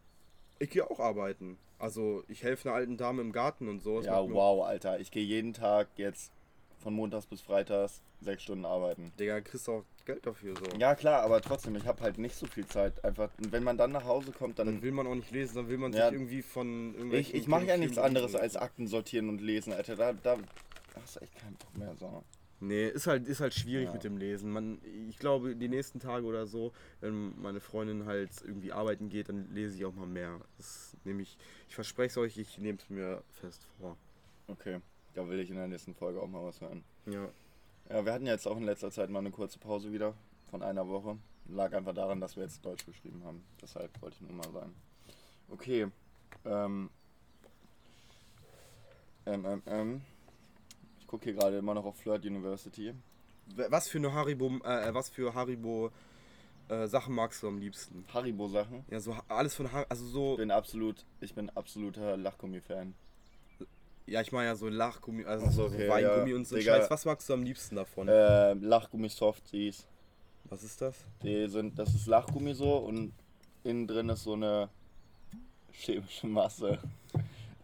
[0.59, 1.59] Ich gehe auch arbeiten.
[1.79, 3.99] Also ich helfe einer alten Dame im Garten und so.
[3.99, 4.99] Das Ja, wow, Alter.
[5.01, 6.33] Ich gehe jeden Tag jetzt
[6.79, 9.13] von Montags bis Freitags sechs Stunden arbeiten.
[9.19, 10.79] Digga, kriegst du auch Geld dafür so.
[10.79, 13.05] Ja, klar, aber trotzdem, ich habe halt nicht so viel Zeit.
[13.05, 14.83] Einfach, wenn man dann nach Hause kommt, Dann dann.
[14.83, 16.07] will man auch nicht lesen, dann will man Ja.
[16.07, 18.43] sich irgendwie von Ich, irgendwelchen ich mache ja nichts anderes lesen.
[18.43, 19.97] als Akten sortieren und lesen, Alter.
[19.97, 20.37] Da, da
[21.03, 21.95] hast du echt keinen Bock mehr.
[21.97, 22.23] So.
[22.61, 23.93] Nee, ist halt, ist halt schwierig Ja.
[23.93, 24.51] mit dem Lesen.
[24.51, 29.29] Man, ich glaube, die nächsten Tage oder so, wenn meine Freundin halt irgendwie arbeiten geht,
[29.29, 30.41] dann lese ich auch mal mehr.
[30.57, 31.37] Das nehme ich,
[31.69, 33.97] ich verspreche es euch, ich nehme es mir fest vor.
[34.49, 34.79] Okay,
[35.17, 36.85] da will ich in der nächsten Folge auch mal was hören.
[37.07, 37.29] Ja.
[37.89, 40.15] Ja, wir hatten jetzt auch in letzter Zeit mal eine kurze Pause wieder
[40.51, 41.19] von einer Woche.
[41.49, 43.45] Lag einfach daran, dass wir jetzt Deutsch geschrieben haben.
[43.63, 44.75] Deshalb wollte ich nur mal sagen.
[45.49, 45.87] Okay.
[46.45, 46.91] Ähm.
[49.25, 50.01] Ähm, ähm, ähm.
[51.01, 52.93] Ich gucke hier gerade immer noch auf Flirt University.
[53.71, 55.93] Was für eine Haribo, äh, was für Haribo
[56.69, 58.05] äh, Sachen magst du am liebsten?
[58.13, 58.85] Haribo-Sachen.
[58.91, 62.95] Ja, so alles von Haribo, also so, Ich bin absolut, ich bin absoluter Lachgummi-Fan.
[64.07, 66.37] Ja, ich meine ja so Lachgummi, also so, so okay, Weingummi ja.
[66.37, 66.77] und so Digga.
[66.77, 66.91] Scheiß.
[66.91, 68.09] Was magst du am liebsten davon?
[68.09, 69.87] Äh, Lachgummi-Softies.
[70.45, 70.97] Was ist das?
[71.23, 73.13] Die sind, das ist Lachgummi so und
[73.65, 74.69] innen drin ist so eine
[75.73, 76.79] chemische Masse,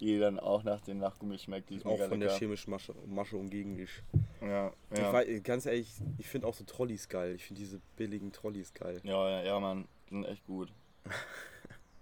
[0.00, 1.70] die dann auch nach dem Lachgummi schmeckt.
[1.70, 2.38] Die ist Auch von der lecker.
[2.40, 4.02] chemischen Masche, Masche umgegen dich.
[4.40, 5.12] Ja, Ich ja.
[5.12, 7.37] weiß, ganz ehrlich, ich finde auch so Trolleys geil.
[7.37, 9.00] Ich finde diese billigen Trolleys geil.
[9.05, 10.72] ja, ja, ja, Mann, die sind echt gut.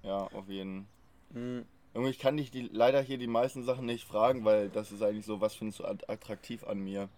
[0.03, 0.87] Ja, auf jeden.
[1.35, 1.67] Mhm.
[1.95, 5.03] Irgendwie, ich kann dich die, leider hier die meisten Sachen nicht fragen, weil das ist
[5.03, 7.09] eigentlich so, was findest du at- attraktiv an mir?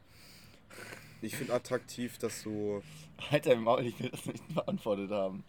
[1.21, 2.83] Ich finde attraktiv, dass du.
[3.31, 5.45] Alter, Maul, ich will das nicht beantwortet haben.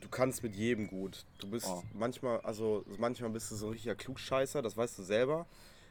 [0.00, 1.24] Du kannst mit jedem gut.
[1.38, 1.82] Du bist Oh.
[1.92, 5.46] manchmal, also manchmal bist du so ein richtiger Klugscheißer, das weißt du selber.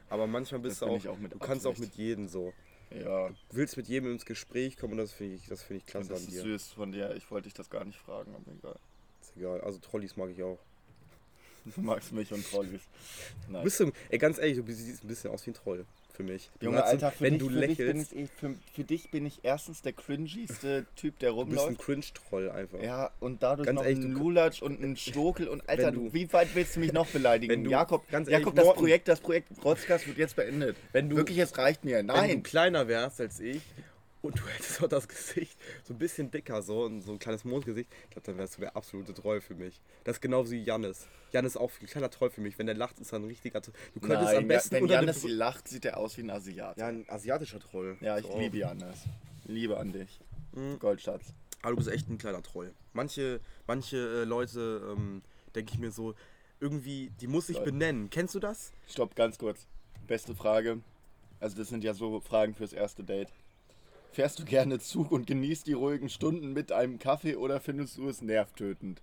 [0.09, 2.53] Aber manchmal bist Das du auch, auch mit du kannst auch mit jedem so.
[2.89, 5.85] Ja, Du willst mit jedem ins Gespräch kommen und das finde ich, das finde ich
[5.85, 6.41] klasse das an ist dir.
[6.43, 7.13] süß von dir.
[7.15, 8.79] Ich wollte dich das gar nicht fragen, aber egal.
[9.21, 9.59] Ist egal.
[9.61, 10.57] Also Trollis mag ich auch.
[11.75, 12.81] Du magst mich und Trollis.
[13.47, 13.63] Du Nein.
[13.63, 16.49] bist so, ey, ganz ehrlich, du siehst ein bisschen aus wie ein Troll für mich.
[16.59, 19.11] Du Junge, Alter, für, wenn dich, du für, dich bin lächelst, ich, für, für dich
[19.11, 21.79] bin ich erstens der cringigste Typ, der du bist ein rumläuft.
[21.85, 22.81] Cringe-Troll einfach.
[22.81, 26.05] Ja, und dadurch Ganz noch ehrlich, ein du- Lulatsch und ein Stokel und Alter, du,
[26.05, 27.51] du- wie weit willst du mich noch beleidigen?
[27.53, 30.75] Wenn du- Jakob, ganz ehrlich, Jakob, das Projekt, das Projekt Rotzkast wird jetzt beendet.
[30.91, 31.97] Wenn du- Wirklich, es reicht mir.
[31.97, 32.41] Wenn du Nein.
[32.41, 33.61] kleiner wärst als ich
[34.21, 37.45] und du hättest auch das Gesicht so ein bisschen dicker, so, und so ein kleines
[37.45, 39.79] Mondgesicht, ich glaube, dann wärst du der absolute Troll für mich.
[40.03, 41.07] Das ist genauso wie Jannis.
[41.31, 42.57] Jannis ist auch ein kleiner Troll für mich.
[42.57, 43.73] Wenn der lacht, ist er ein richtiger Troll.
[43.93, 46.77] Du könntest Nein, am besten wenn dem- lacht, sieht er aus wie ein Asiat.
[46.77, 47.97] Ja, ein asiatischer Troll.
[48.01, 48.37] Ja, ich So.
[48.39, 49.03] liebe Janis.
[49.45, 50.19] Liebe an dich.
[50.53, 50.79] Mhm.
[50.79, 51.33] Goldschatz.
[51.61, 52.73] Aber du bist echt ein kleiner Troll.
[52.93, 55.21] Manche, manche äh, Leute, ähm,
[55.55, 56.15] denke ich mir so,
[56.59, 58.09] irgendwie, die muss ich benennen.
[58.09, 58.71] Kennst du das?
[58.87, 59.67] Stopp, ganz kurz.
[60.07, 60.79] Beste Frage.
[61.39, 63.27] Also das sind ja so Fragen fürs erste Date.
[64.11, 68.09] Fährst du gerne Zug und genießt die ruhigen Stunden mit einem Kaffee oder findest du
[68.09, 69.01] es nervtötend?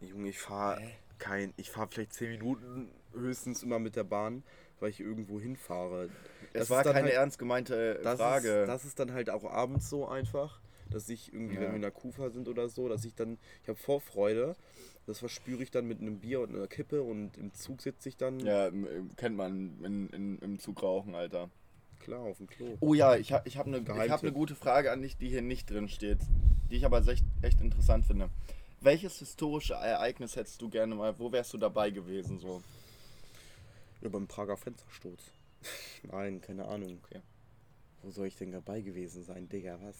[0.00, 0.80] Junge, ich fahre
[1.18, 4.42] kein, ich fahre vielleicht 10 Minuten höchstens immer mit der Bahn,
[4.80, 6.08] weil ich irgendwo hinfahre.
[6.52, 8.48] Es Das war keine halt- ernst gemeinte Das Frage.
[8.62, 11.68] Ist, das ist dann halt auch abends so einfach, dass ich irgendwie, wenn Ja.
[11.70, 14.56] wir in der Kufa sind oder so, dass ich dann, ich habe Vorfreude,
[15.06, 18.16] das verspüre ich dann mit einem Bier und einer Kippe und im Zug sitze ich
[18.16, 21.50] dann, ja, m- kennt man in, in, im Zug rauchen, Alter.
[22.02, 22.76] Klar, auf dem Klo.
[22.80, 25.42] Oh ja, ich habe ich hab eine hab ne gute Frage an dich, die hier
[25.42, 26.18] nicht drin steht,
[26.70, 28.28] die ich aber echt, echt interessant finde.
[28.80, 32.62] Welches historische Ereignis hättest du gerne mal, wo wärst du dabei gewesen so?
[34.00, 35.22] Ja, beim Prager Fenstersturz.
[36.02, 36.98] Nein, keine Ahnung.
[37.04, 37.20] Okay.
[38.02, 39.96] Wo soll ich denn dabei gewesen sein, Digga, was?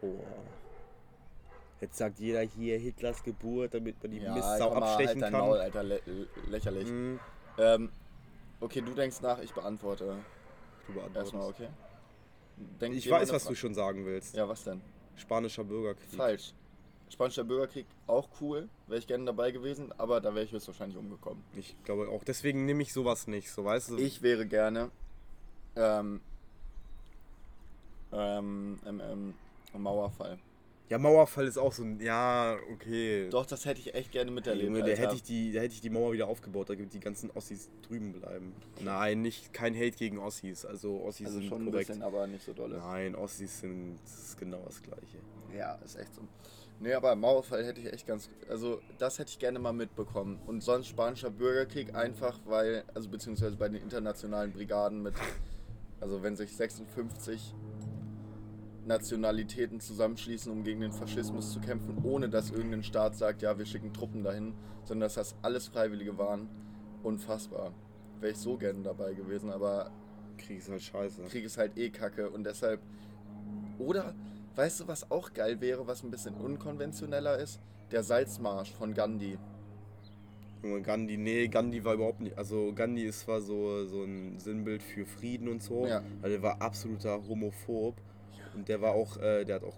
[0.00, 0.24] Boah.
[1.82, 5.32] Jetzt sagt jeder hier Hitlers Geburt, damit man die Mistsau komm mal, abstechen halt dein
[5.32, 5.40] kann.
[5.40, 6.00] Maul, Alter, lä
[6.48, 6.88] lächerlich.
[6.88, 7.20] Mhm.
[7.58, 7.90] Ähm,
[8.62, 10.16] okay, du denkst nach, ich beantworte.
[10.86, 11.34] Du beantwortest.
[11.34, 11.68] Erstmal, okay?
[12.80, 14.34] Denk Ich weiß, was Fra- du schon sagen willst.
[14.34, 14.80] Ja, was denn?
[15.16, 16.16] Spanischer Bürgerkrieg.
[16.16, 16.54] Falsch.
[17.08, 21.44] Spanischer Bürgerkrieg, auch cool, wäre ich gerne dabei gewesen, aber da wäre ich höchstwahrscheinlich umgekommen.
[21.54, 22.24] Ich glaube auch.
[22.24, 23.98] Deswegen nehme ich sowas nicht, so weißt du.
[23.98, 24.90] Ich wäre gerne
[25.76, 26.22] ähm,
[28.12, 29.34] ähm, ähm, ähm,
[29.82, 30.38] Mauerfall.
[30.92, 32.00] Ja, Mauerfall ist auch so ein.
[32.00, 33.30] Ja, okay.
[33.30, 34.66] Doch, das hätte ich echt gerne miterlebt.
[34.66, 37.00] Junge, da hätte ich, die, da hätte ich die Mauer wieder aufgebaut, da gibt die
[37.00, 38.52] ganzen Ossis drüben bleiben.
[38.84, 40.66] Nein, nicht kein Hate gegen Ossis.
[40.66, 41.88] Also Ossis also sind schon ein korrekt.
[41.88, 42.76] bisschen, aber nicht so dolle.
[42.76, 45.16] Nein, Ossis sind das genau das gleiche.
[45.56, 46.20] Ja, ist echt so.
[46.78, 48.28] Nee, aber Mauerfall hätte ich echt ganz.
[48.50, 50.40] Also, das hätte ich gerne mal mitbekommen.
[50.46, 52.84] Und sonst Spanischer Bürgerkrieg einfach, weil.
[52.92, 55.14] Also, beziehungsweise bei den internationalen Brigaden mit.
[56.02, 57.54] Also, wenn sich 56
[58.86, 63.64] Nationalitäten zusammenschließen, um gegen den Faschismus zu kämpfen, ohne dass irgendein Staat sagt, ja, wir
[63.66, 66.48] schicken Truppen dahin, sondern dass das alles Freiwillige waren.
[67.02, 67.72] Unfassbar.
[68.20, 69.90] Wäre ich so gerne dabei gewesen, aber
[70.38, 71.22] Krieg ist halt scheiße.
[71.24, 72.80] Krieg ist halt eh kacke und deshalb.
[73.78, 74.14] Oder,
[74.56, 77.60] weißt du, was auch geil wäre, was ein bisschen unkonventioneller ist?
[77.90, 79.38] Der Salzmarsch von Gandhi.
[80.84, 82.38] Gandhi, nee, Gandhi war überhaupt nicht.
[82.38, 86.02] Also Gandhi ist zwar so, so ein Sinnbild für Frieden und so, Ja.
[86.20, 87.96] aber der war absoluter Homophob.
[88.54, 89.76] Und der war auch, äh, der hat auch,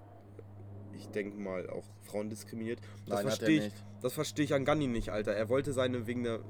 [0.93, 2.81] ich denke mal, auch Frauen diskriminiert.
[3.07, 5.33] Das er verstehe ich, das verstehe ich an Gandhi nicht, Alter.
[5.33, 6.41] Er wollte seine, wegen der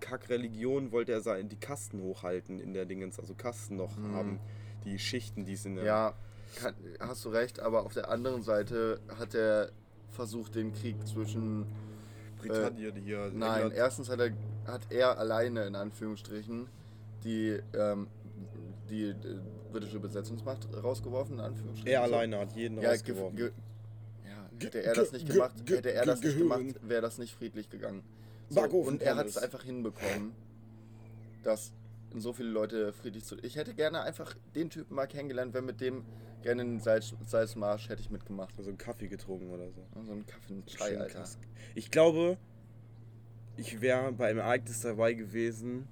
[0.00, 4.14] Kack-Religion, wollte er seine, die Kasten hochhalten in der Dingens, also Kasten noch Mhm.
[4.14, 4.40] haben.
[4.84, 6.14] Die Schichten, die sind Ja,
[6.56, 9.70] kann, hast du recht, aber auf der anderen Seite hat er
[10.10, 11.66] versucht, den Krieg zwischen.
[12.38, 13.30] Britannien hier.
[13.32, 13.74] Nein, England.
[13.74, 14.32] erstens hat er,
[14.66, 16.66] hat er alleine in Anführungsstrichen
[17.22, 18.08] die, ähm,
[18.90, 19.14] die, äh,
[19.72, 21.92] britische Besetzungsmacht rausgeworfen, in Anführungsstrichen.
[21.92, 22.14] er so.
[22.14, 23.36] alleine hat jeden Ja, ge rausgeworfen.
[23.36, 23.50] ge
[24.26, 27.18] ja, hätte er das nicht ge- gemacht, ge- hätte er das nicht gemacht, wäre das
[27.18, 28.02] nicht friedlich gegangen.
[28.48, 30.32] So, und er hat es einfach hinbekommen,
[31.42, 31.72] dass
[32.14, 33.36] so viele Leute friedlich zu.
[33.42, 36.04] Ich hätte gerne einfach den Typen mal kennengelernt, wenn mit dem
[36.42, 38.52] gerne einen Salz, Salzmarsch hätte ich mitgemacht.
[38.58, 39.86] Also einen Kaffee getrunken oder so.
[40.04, 41.14] So einen Kaffee, einen Chai, Alter.
[41.20, 41.38] krass.
[41.74, 42.36] Ich glaube,
[43.56, 45.86] ich wäre bei einem Ereignis dabei gewesen.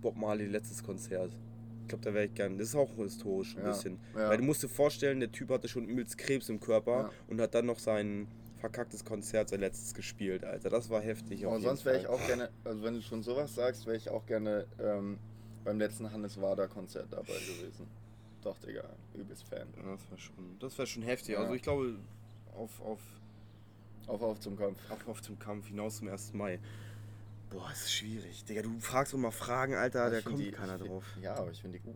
[0.00, 1.30] Bob Marley letztes Konzert.
[1.86, 2.58] Ich glaube, da wäre ich gern.
[2.58, 3.98] Das ist auch historisch ein Ja, bisschen.
[4.16, 4.28] ja.
[4.28, 7.10] Weil du musst dir vorstellen, der Typ hatte schon übelst Krebs im Körper Ja.
[7.28, 8.26] und hat dann noch sein
[8.58, 10.68] verkacktes Konzert, sein letztes gespielt, Alter.
[10.68, 11.46] Das war heftig.
[11.46, 14.26] Und sonst wäre ich auch gerne, also wenn du schon sowas sagst, wäre ich auch
[14.26, 15.18] gerne ähm,
[15.64, 17.86] beim letzten Hannes Wader Konzert dabei gewesen.
[18.42, 18.82] Doch, Digga,
[19.14, 19.68] übelst Fan.
[19.76, 21.38] Das wäre schon, das wär schon heftig.
[21.38, 21.94] Also ich glaube,
[22.56, 23.00] auf, auf
[24.08, 24.78] Auf, auf zum Kampf.
[24.90, 26.32] Auf, auf zum Kampf hinaus zum 1.
[26.32, 26.58] Mai.
[27.50, 28.44] Boah, ist schwierig.
[28.44, 31.04] Digga, du fragst immer Fragen, Alter, da kommt die- keiner find- drauf.
[31.20, 31.94] Ja, aber ich finde die gut.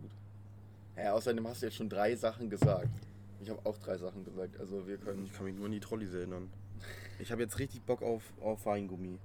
[0.96, 2.88] Ja, außerdem hast du jetzt schon drei Sachen gesagt.
[3.42, 4.58] Ich habe auch drei Sachen gesagt.
[4.60, 5.24] Also wir können.
[5.24, 6.50] Ich kann mich nur an die Trolleys erinnern.
[7.18, 9.18] Ich habe jetzt richtig Bock auf, auf Weingummi.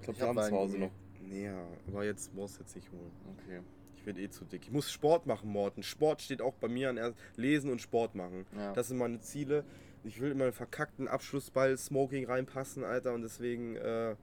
[0.00, 0.90] Ich glaube, wir hab haben zu Hause noch.
[1.22, 3.10] Nee, ja, aber jetzt brauchst du jetzt nicht holen.
[3.38, 3.60] Okay.
[3.96, 4.62] Ich werde eh zu dick.
[4.64, 5.82] Ich muss Sport machen, Morten.
[5.82, 7.16] Sport steht auch bei mir an erst.
[7.36, 8.46] Lesen und Sport machen.
[8.56, 8.72] Ja.
[8.72, 9.64] Das sind meine Ziele.
[10.02, 14.16] Ich will in meinen verkackten Abschlussball Smoking reinpassen, Alter, und deswegen äh,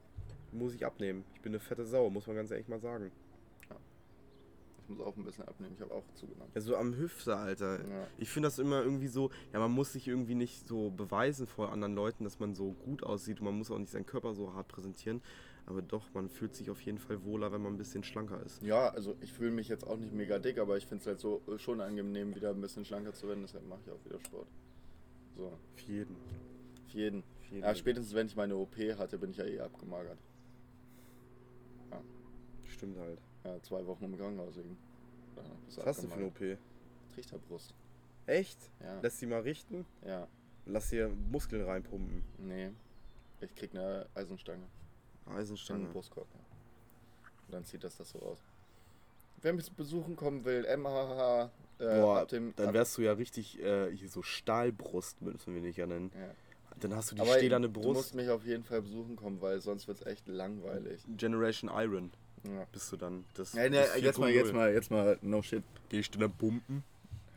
[0.52, 1.24] muss ich abnehmen.
[1.36, 3.12] Ich bin eine fette Sau, muss man ganz ehrlich mal sagen.
[4.90, 5.74] Ich muss auch ein bisschen abnehmen.
[5.76, 6.50] Ich habe auch zugenommen.
[6.56, 7.80] Also am Hüfte, Alter.
[7.82, 8.08] Ja.
[8.18, 11.74] Ich finde das immer irgendwie so, ja, man muss sich irgendwie nicht so beweisen vor
[11.74, 14.54] anderen Leuten, dass man so gut aussieht und man muss auch nicht seinen Körper so
[14.54, 15.22] hart präsentieren.
[15.66, 18.64] Aber doch, man fühlt sich auf jeden Fall wohler, wenn man ein bisschen schlanker ist.
[18.64, 21.20] Ja, also ich fühle mich jetzt auch nicht mega dick, aber ich finde es halt
[21.20, 23.42] so äh, schon angenehm, wieder ein bisschen schlanker zu werden.
[23.42, 24.48] Deshalb mache ich auch wieder Sport.
[25.36, 26.16] So, Für jeden.
[26.88, 27.24] für jeden.
[27.42, 27.64] Für jeden.
[27.64, 30.18] Ja, spätestens wenn ich meine OP hatte, bin ich ja eh abgemagert.
[32.78, 33.20] Stimmt halt.
[33.44, 34.78] Ja, zwei Wochen im Krankenhaus liegen.
[35.66, 36.26] Bist Was hast du für eine.
[36.28, 36.40] OP?
[37.14, 37.74] Trichterbrust.
[38.26, 38.58] Echt?
[38.82, 39.00] Ja.
[39.02, 39.86] Lass die mal richten?
[40.06, 40.28] ja.
[40.70, 42.24] Lass dir Muskeln reinpumpen.
[42.40, 42.72] Nee.
[43.40, 44.64] Ich krieg eine Eisenstange.
[45.26, 45.86] Eisenstange.
[45.86, 46.28] Im Brustkorb.
[46.34, 46.40] Ja.
[47.48, 48.40] Und dann zieht das das so aus.
[49.42, 51.50] Wer mich besuchen kommen will, MHH.
[51.80, 55.62] Äh, Boah, ab dem, dann wärst du ja richtig, äh, hier so Stahlbrust, müssen wir
[55.62, 56.12] nicht ja nennen.
[56.14, 56.32] ja.
[56.82, 58.16] Dann hast du die Aber stählerne du musst Brust.
[58.16, 61.02] mich auf jeden Fall besuchen kommen, weil sonst wird es echt langweilig.
[61.16, 62.12] Generation Iron
[62.56, 62.66] Ja.
[62.72, 63.26] bist du dann.
[63.36, 64.34] Das Ja, ne, jetzt mal, 4.0.
[64.34, 65.64] jetzt mal, jetzt mal, no shit.
[65.90, 66.84] Gehst du dann pumpen?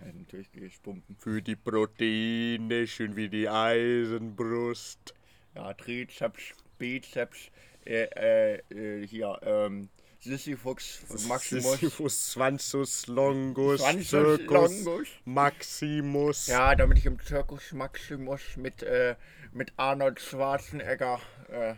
[0.00, 1.16] Ja, natürlich gehe ich pumpen.
[1.18, 5.14] Für die Proteine, schön wie die Eisenbrust.
[5.54, 7.50] Ja, Trizeps, Bizeps,
[7.84, 9.88] äh, äh, hier, ähm,
[10.20, 11.80] Sisyphus, Maximus.
[11.80, 15.08] Sisyphus, Svansus, Longus, Schwanzus, Circus, Longus.
[15.24, 16.46] Maximus.
[16.46, 19.16] Ja, damit ich im Zirkus Maximus mit, äh,
[19.52, 21.74] mit Arnold Schwarzenegger, äh,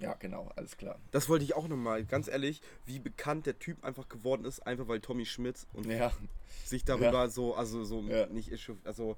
[0.00, 0.98] ja, genau, alles klar.
[1.12, 4.88] Das wollte ich auch nochmal, ganz ehrlich, wie bekannt der Typ einfach geworden ist, einfach
[4.88, 6.12] weil Tommy Schmidt und Ja,
[6.64, 8.26] sich darüber so, also so Ja.
[8.26, 8.50] nicht,
[8.84, 9.16] also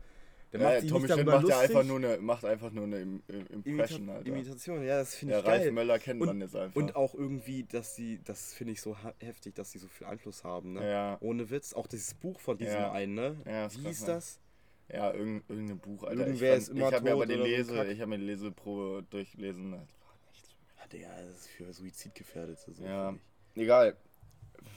[0.53, 3.01] der ja macht die Tommy Schmidt macht ja einfach nur eine, macht einfach nur eine
[3.01, 4.27] Im Impression, Imita Alter.
[4.29, 5.73] Imitation, ja, das finde Ja, ich Ralf geil.
[5.73, 6.77] Möller kennt und, man jetzt einfach.
[6.77, 10.45] Und auch irgendwie, dass sie, das finde ich so heftig, dass sie so viel Einfluss
[10.45, 10.89] haben, ne?
[10.89, 11.17] Ja.
[11.21, 12.93] Ohne Witz, auch dieses Buch von diesem Ja.
[12.93, 13.37] einen, ne?
[13.45, 14.41] Ja, Wie hieß das?
[14.89, 16.27] Ja, irgendein, irgendein Buch, Alter.
[16.27, 19.05] Irgendwer ich ist immer ich habe mir aber die Lese, ich habe mir die Leseprobe
[19.11, 19.73] durchgelesen.
[19.73, 20.55] Das war nichts.
[20.76, 22.73] Ja, Digga, das ist für Suizidgefährdete.
[22.73, 23.15] So Ja,
[23.55, 23.97] egal.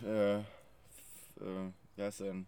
[0.03, 0.43] Äh, äh,
[1.95, 2.45] wer ist denn?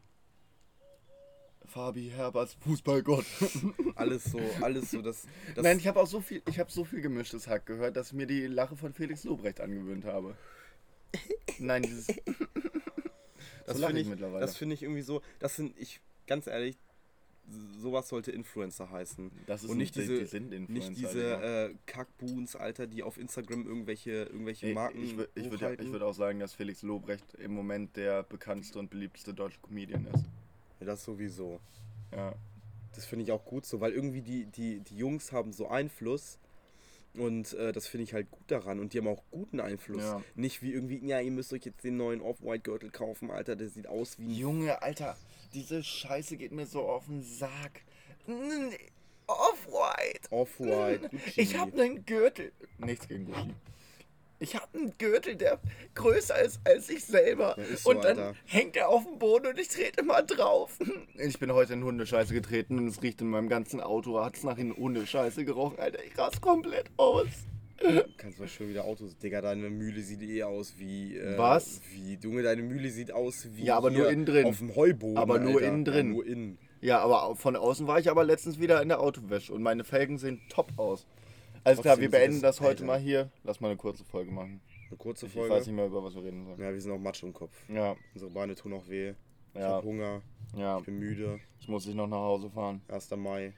[1.66, 3.26] Fabi Herberts Fußballgott.
[3.96, 5.26] Alles so, alles so, das.
[5.56, 8.08] das Nein, ich habe auch so viel, ich habe so viel gemischtes Hack gehört, dass
[8.08, 10.36] ich mir die Lache von Felix Lobrecht angewöhnt habe.
[11.60, 12.08] Nein, dieses.
[13.66, 14.42] das so finde ich ich, mittlerweile.
[14.42, 16.78] das finde ich irgendwie so, das sind, ich, ganz ehrlich,
[17.80, 19.32] sowas sollte Influencer heißen.
[19.46, 23.18] Das ist Und nicht diese, die sind Influencer, nicht diese äh, Kackboons, Alter, die auf
[23.18, 26.82] Instagram irgendwelche, irgendwelche Nee, Marken ich, wür- ich würde ich würd auch sagen, dass Felix
[26.82, 30.24] Lobrecht im Moment der bekannteste und beliebteste deutsche Comedian ist.
[30.80, 31.60] Ja, das sowieso.
[32.16, 32.34] Ja.
[32.96, 36.38] Das finde ich auch gut so, weil irgendwie die, die, die Jungs haben so Einfluss
[37.14, 40.02] und äh, das finde ich halt gut daran und die haben auch guten Einfluss.
[40.04, 40.22] Ja.
[40.36, 43.88] Nicht wie irgendwie, ja, ihr müsst euch jetzt den neuen Off-White-Gürtel kaufen, Alter, der sieht
[43.88, 45.18] aus wie ein Junge, Alter,
[45.54, 47.84] diese Scheiße geht mir so auf den Sack.
[49.28, 50.32] Off-White.
[50.32, 51.10] Off-White.
[51.36, 52.52] Ich habe einen Gürtel.
[52.78, 53.54] Nichts gegen Gucci.
[54.40, 55.60] Ich habe einen Gürtel, der
[55.94, 57.56] größer ist als ich selber.
[57.76, 58.36] So, und dann Alter.
[58.46, 60.80] hängt er auf dem Boden und ich trete immer drauf.
[61.16, 64.20] Ich bin heute in Hundescheiße getreten und es riecht in meinem ganzen Auto.
[64.20, 66.04] Hat es nach in Hundescheiße gerochen, Alter.
[66.04, 67.28] Ich raste komplett aus.
[68.18, 69.18] Kannst mal schon wieder Autos.
[69.18, 71.18] Digga, deine Mühle sieht eh aus wie.
[71.18, 71.82] Äh, Was?
[71.92, 73.64] Wie, Junge, deine Mühle sieht aus wie.
[73.66, 74.46] Ja, aber nur innen drin.
[74.46, 75.18] Auf dem Heuboden.
[75.18, 75.68] Aber nur Alter.
[75.68, 76.08] innen drin.
[76.08, 76.58] Ja, nur innen.
[76.82, 80.18] Ja, aber von außen war ich aber letztens wieder in der Autowäsche und meine Felgen
[80.18, 81.06] sehen top aus.
[81.64, 82.86] Alles klar, wir beenden das- das heute Alter.
[82.86, 83.30] mal hier.
[83.44, 84.62] Lass mal eine kurze Folge machen.
[84.90, 85.54] Eine kurze Ich Folge.
[85.54, 86.60] weiß nicht mehr, über was wir reden sollen.
[86.60, 87.54] Ja, wir sind auch Matsch im Kopf.
[87.70, 89.14] Ja, Unsere Beine tun auch weh.
[89.54, 89.70] Ich Ja.
[89.76, 90.22] hab Hunger.
[90.58, 90.80] ja.
[90.80, 91.40] Ich bin müde.
[91.60, 92.82] Ich muss ich noch nach Hause fahren.
[92.88, 93.16] 1.
[93.16, 93.54] Mai.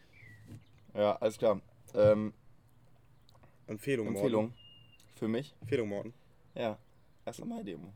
[0.93, 1.61] Ja, alles klar.
[1.95, 2.33] Ähm,
[3.67, 4.53] Empfehlung, Empfehlung
[5.15, 5.51] für mich?
[5.51, 5.61] Morten.
[5.61, 6.13] Empfehlung, Morten.
[6.55, 6.77] Ja,
[7.25, 7.45] 1.
[7.45, 7.93] Mai-Demo.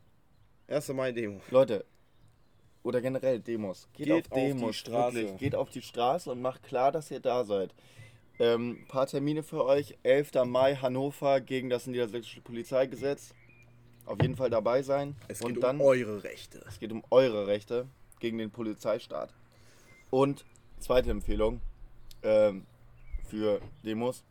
[0.68, 0.90] 1.
[0.90, 1.42] Mai-Demo.
[1.52, 1.86] Leute,
[2.88, 3.90] oder generell Demos.
[3.94, 5.16] Geht, Geht auf auf die Demos, Straße.
[5.16, 5.38] wirklich.
[5.38, 7.76] Geht auf die Straße und macht klar, dass ihr da seid.
[8.40, 9.98] Ähm, paar Termine für euch.
[10.04, 10.46] 11.
[10.46, 13.34] Mai Hannover gegen das niedersächsische Polizeigesetz.
[14.06, 15.16] Auf jeden Fall dabei sein.
[15.28, 16.64] Es geht dann, um eure Rechte.
[16.68, 17.88] es geht um eure Rechte
[18.20, 19.34] gegen den Polizeistaat.
[20.10, 20.46] Und
[20.80, 21.60] zweite Empfehlung
[22.24, 22.66] ähm,
[23.26, 24.24] für Demos.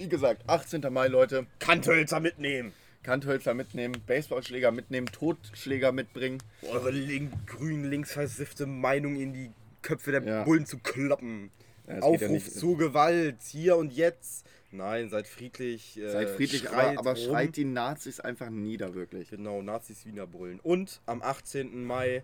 [0.00, 0.80] Wie gesagt, 18.
[0.90, 1.44] Mai, Leute.
[1.58, 2.72] Kanthölzer mitnehmen.
[3.02, 6.38] Kanthölzer mitnehmen, Baseballschläger mitnehmen, Totschläger mitbringen.
[6.62, 9.50] Eure link grün links versiffte Meinung in die
[9.82, 10.44] Köpfe der Ja.
[10.44, 11.50] Bullen zu kloppen.
[11.86, 14.46] Ja, Aufruf ja nicht- zu Gewalt, hier und jetzt.
[14.70, 15.98] Nein, seid friedlich.
[15.98, 19.28] Äh, Seid friedlich, schreit aber, aber schreit die Nazis einfach nieder, wirklich.
[19.28, 20.60] Genau, Nazis Wiener Brüllen.
[20.60, 21.84] Und am 18.
[21.84, 22.22] Mai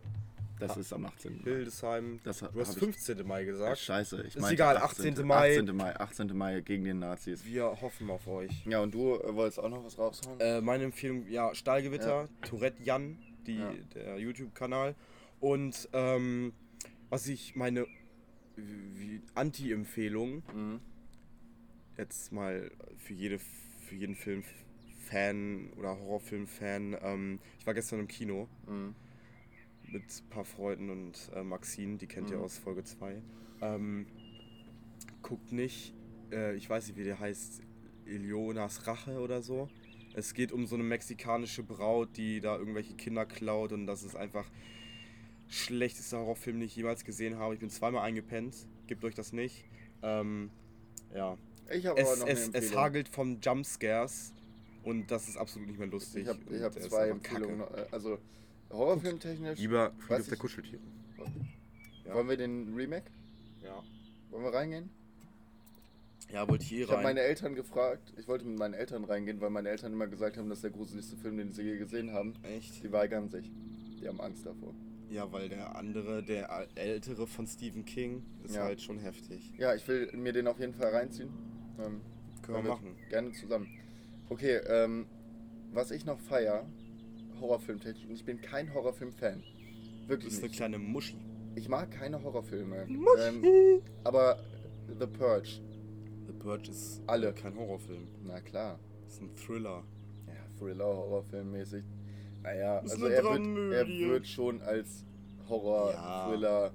[0.59, 1.40] Das ist am 18.
[1.45, 2.19] Hildesheim.
[2.25, 3.27] Das du hast hab ich- 15.
[3.27, 3.79] Mai Ach, gesagt.
[3.79, 5.27] scheiße, ich Ist meinte egal, 18.
[5.27, 5.59] Mai.
[5.59, 5.77] 18.
[5.77, 6.37] Mai, 18.
[6.37, 7.45] Mai gegen den Nazis.
[7.45, 8.64] Wir hoffen auf euch.
[8.64, 10.40] Ja, und du äh, wolltest auch noch was raushauen?
[10.40, 13.73] Äh, meine Empfehlung, ja, Stahlgewitter, Tourette Jan, die, Ja.
[13.95, 14.95] der YouTube-Kanal.
[15.40, 16.53] Und ähm,
[17.11, 17.87] was ich meine
[19.35, 20.81] Anti-Empfehlung, Mhm.
[21.99, 28.49] jetzt mal für, jede, für jeden Film-Fan oder Horrorfilm-Fan, ähm, ich war gestern im Kino
[28.66, 28.95] Mhm.
[29.92, 32.44] Mit ein paar Freunden und äh, Maxine, die kennt ihr Mhm.
[32.44, 33.22] aus Folge 2.
[33.62, 34.07] Ähm,
[35.22, 35.94] guckt nicht,
[36.33, 37.62] äh, ich weiß nicht, wie der heißt,
[38.05, 39.68] Ilionas Rache oder so.
[40.14, 44.14] Es geht um so eine mexikanische Braut, die da irgendwelche Kinder klaut und das ist
[44.16, 44.49] einfach
[45.49, 47.55] schlechtester Horrorfilm, den ich jemals gesehen habe.
[47.55, 49.64] Ich bin zweimal eingepennt, gebt euch das nicht.
[50.03, 50.51] Ähm,
[51.14, 51.37] ja.
[51.70, 54.33] Ich habe aber Es, noch es, es hagelt von Jumpscares
[54.85, 56.22] und das ist absolut nicht mehr lustig.
[56.22, 57.09] Ich habe hab zwei.
[57.09, 57.61] Empfehlungen.
[57.61, 58.18] äh, Also
[58.70, 59.59] Horrorfilmtechnisch.
[59.59, 60.83] Lieber Was Friedhof der ich- Kuscheltiere.
[62.05, 62.14] ja.
[62.14, 63.11] Wollen wir den Remake?
[63.62, 63.83] Ja.
[64.31, 64.90] Wollen wir reingehen?
[66.33, 67.05] Ja, wollte ich eh Ich habe rein.
[67.05, 68.12] meine Eltern gefragt.
[68.16, 70.70] Ich wollte mit meinen Eltern reingehen, weil meine Eltern immer gesagt haben, das ist der
[70.72, 72.35] gruseligste Film, den sie je gesehen haben.
[72.42, 72.83] Echt?
[72.83, 73.50] Die weigern sich.
[74.00, 74.74] Die haben Angst davor.
[75.09, 78.64] Ja, weil der andere, der ältere von Stephen King, ist Ja.
[78.64, 79.55] halt schon heftig.
[79.57, 81.29] Ja, ich will mir den auf jeden Fall reinziehen.
[81.79, 82.00] Ähm,
[82.42, 82.96] Können wir machen.
[83.09, 83.68] Gerne zusammen.
[84.29, 85.07] Okay, ähm,
[85.72, 86.66] was ich noch feier,
[87.40, 89.42] Horrorfilmtechnisch, und ich bin kein Horrorfilm-Fan.
[90.03, 90.57] Du Wirklich bist eine nicht.
[90.57, 91.16] kleine Muschi.
[91.55, 92.87] Ich mag keine Horrorfilme.
[92.87, 93.46] Muschi.
[93.46, 94.38] Ähm, aber
[94.99, 95.61] The Purge,
[96.27, 97.33] The Purge ist Alle.
[97.33, 98.07] kein Horrorfilm.
[98.25, 98.79] na klar.
[99.05, 99.83] Das ist ein Thriller.
[100.27, 101.83] Ja, Thriller, Horrorfilm-mäßig.
[102.42, 105.05] Naja, ist also er wird, er wird schon als
[105.49, 106.29] Horror, Ja.
[106.29, 106.70] Thriller.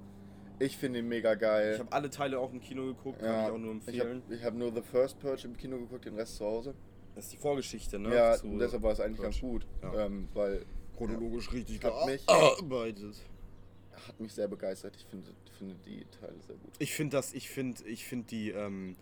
[0.58, 1.72] Ich finde ihn mega geil.
[1.74, 4.10] Ich habe alle Teile auch im Kino geguckt, kann Ja, ich auch nur ich habe
[4.10, 4.38] empfehlen.
[4.38, 6.74] ich hab nur The First Purge im Kino geguckt, den Rest zu Hause.
[7.14, 8.14] Das ist die Vorgeschichte, ne?
[8.14, 9.28] ja, Zu deshalb war es eigentlich Purge.
[9.30, 10.06] ganz gut, Ja.
[10.06, 10.64] ähm, weil
[10.96, 13.16] chronologisch richtig Hat mich- gearbeitet.
[14.08, 14.96] hat mich sehr begeistert.
[14.96, 16.72] Ich finde, finde die Teile sehr gut.
[16.78, 18.96] Ich finde das, ich finde, ich finde die, ähm,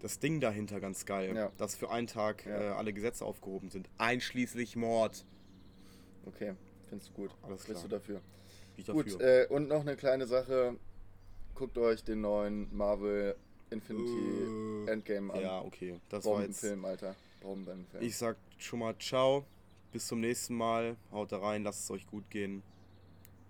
[0.00, 1.50] das Ding dahinter ganz geil, Ja.
[1.56, 2.60] dass für einen Tag Ja.
[2.60, 5.24] äh, alle Gesetze aufgehoben sind, einschließlich Mord.
[6.26, 6.54] Okay,
[6.88, 7.30] findest du gut.
[7.42, 7.98] Alles Bist du klar.
[8.00, 8.20] dafür?
[8.76, 9.44] Ich Gut, dafür.
[9.44, 10.76] äh, und noch eine kleine Sache.
[11.54, 13.34] Guckt euch den neuen Marvel
[13.70, 15.40] Infinity Äh, Endgame an.
[15.40, 16.60] ja, okay, das war jetzt.
[16.60, 17.14] Bombenfilm, Alter.
[17.46, 18.02] Bombenfilm.
[18.02, 19.46] Ich sag schon mal ciao,
[19.92, 22.62] bis zum nächsten Mal, haut da rein, lasst es euch gut gehen.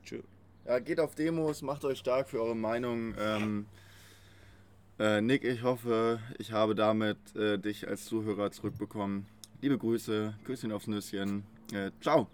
[0.04, 0.20] Tschö.
[0.66, 3.14] Ja, geht auf Demos, macht euch stark für eure Meinung.
[3.18, 3.66] Ähm,
[4.98, 9.26] äh, Nick, ich hoffe, ich habe damit äh, dich als Zuhörer zurückbekommen.
[9.62, 11.44] Liebe Grüße, Küsschen aufs Nüsschen.
[11.72, 12.28] Äh, ciao.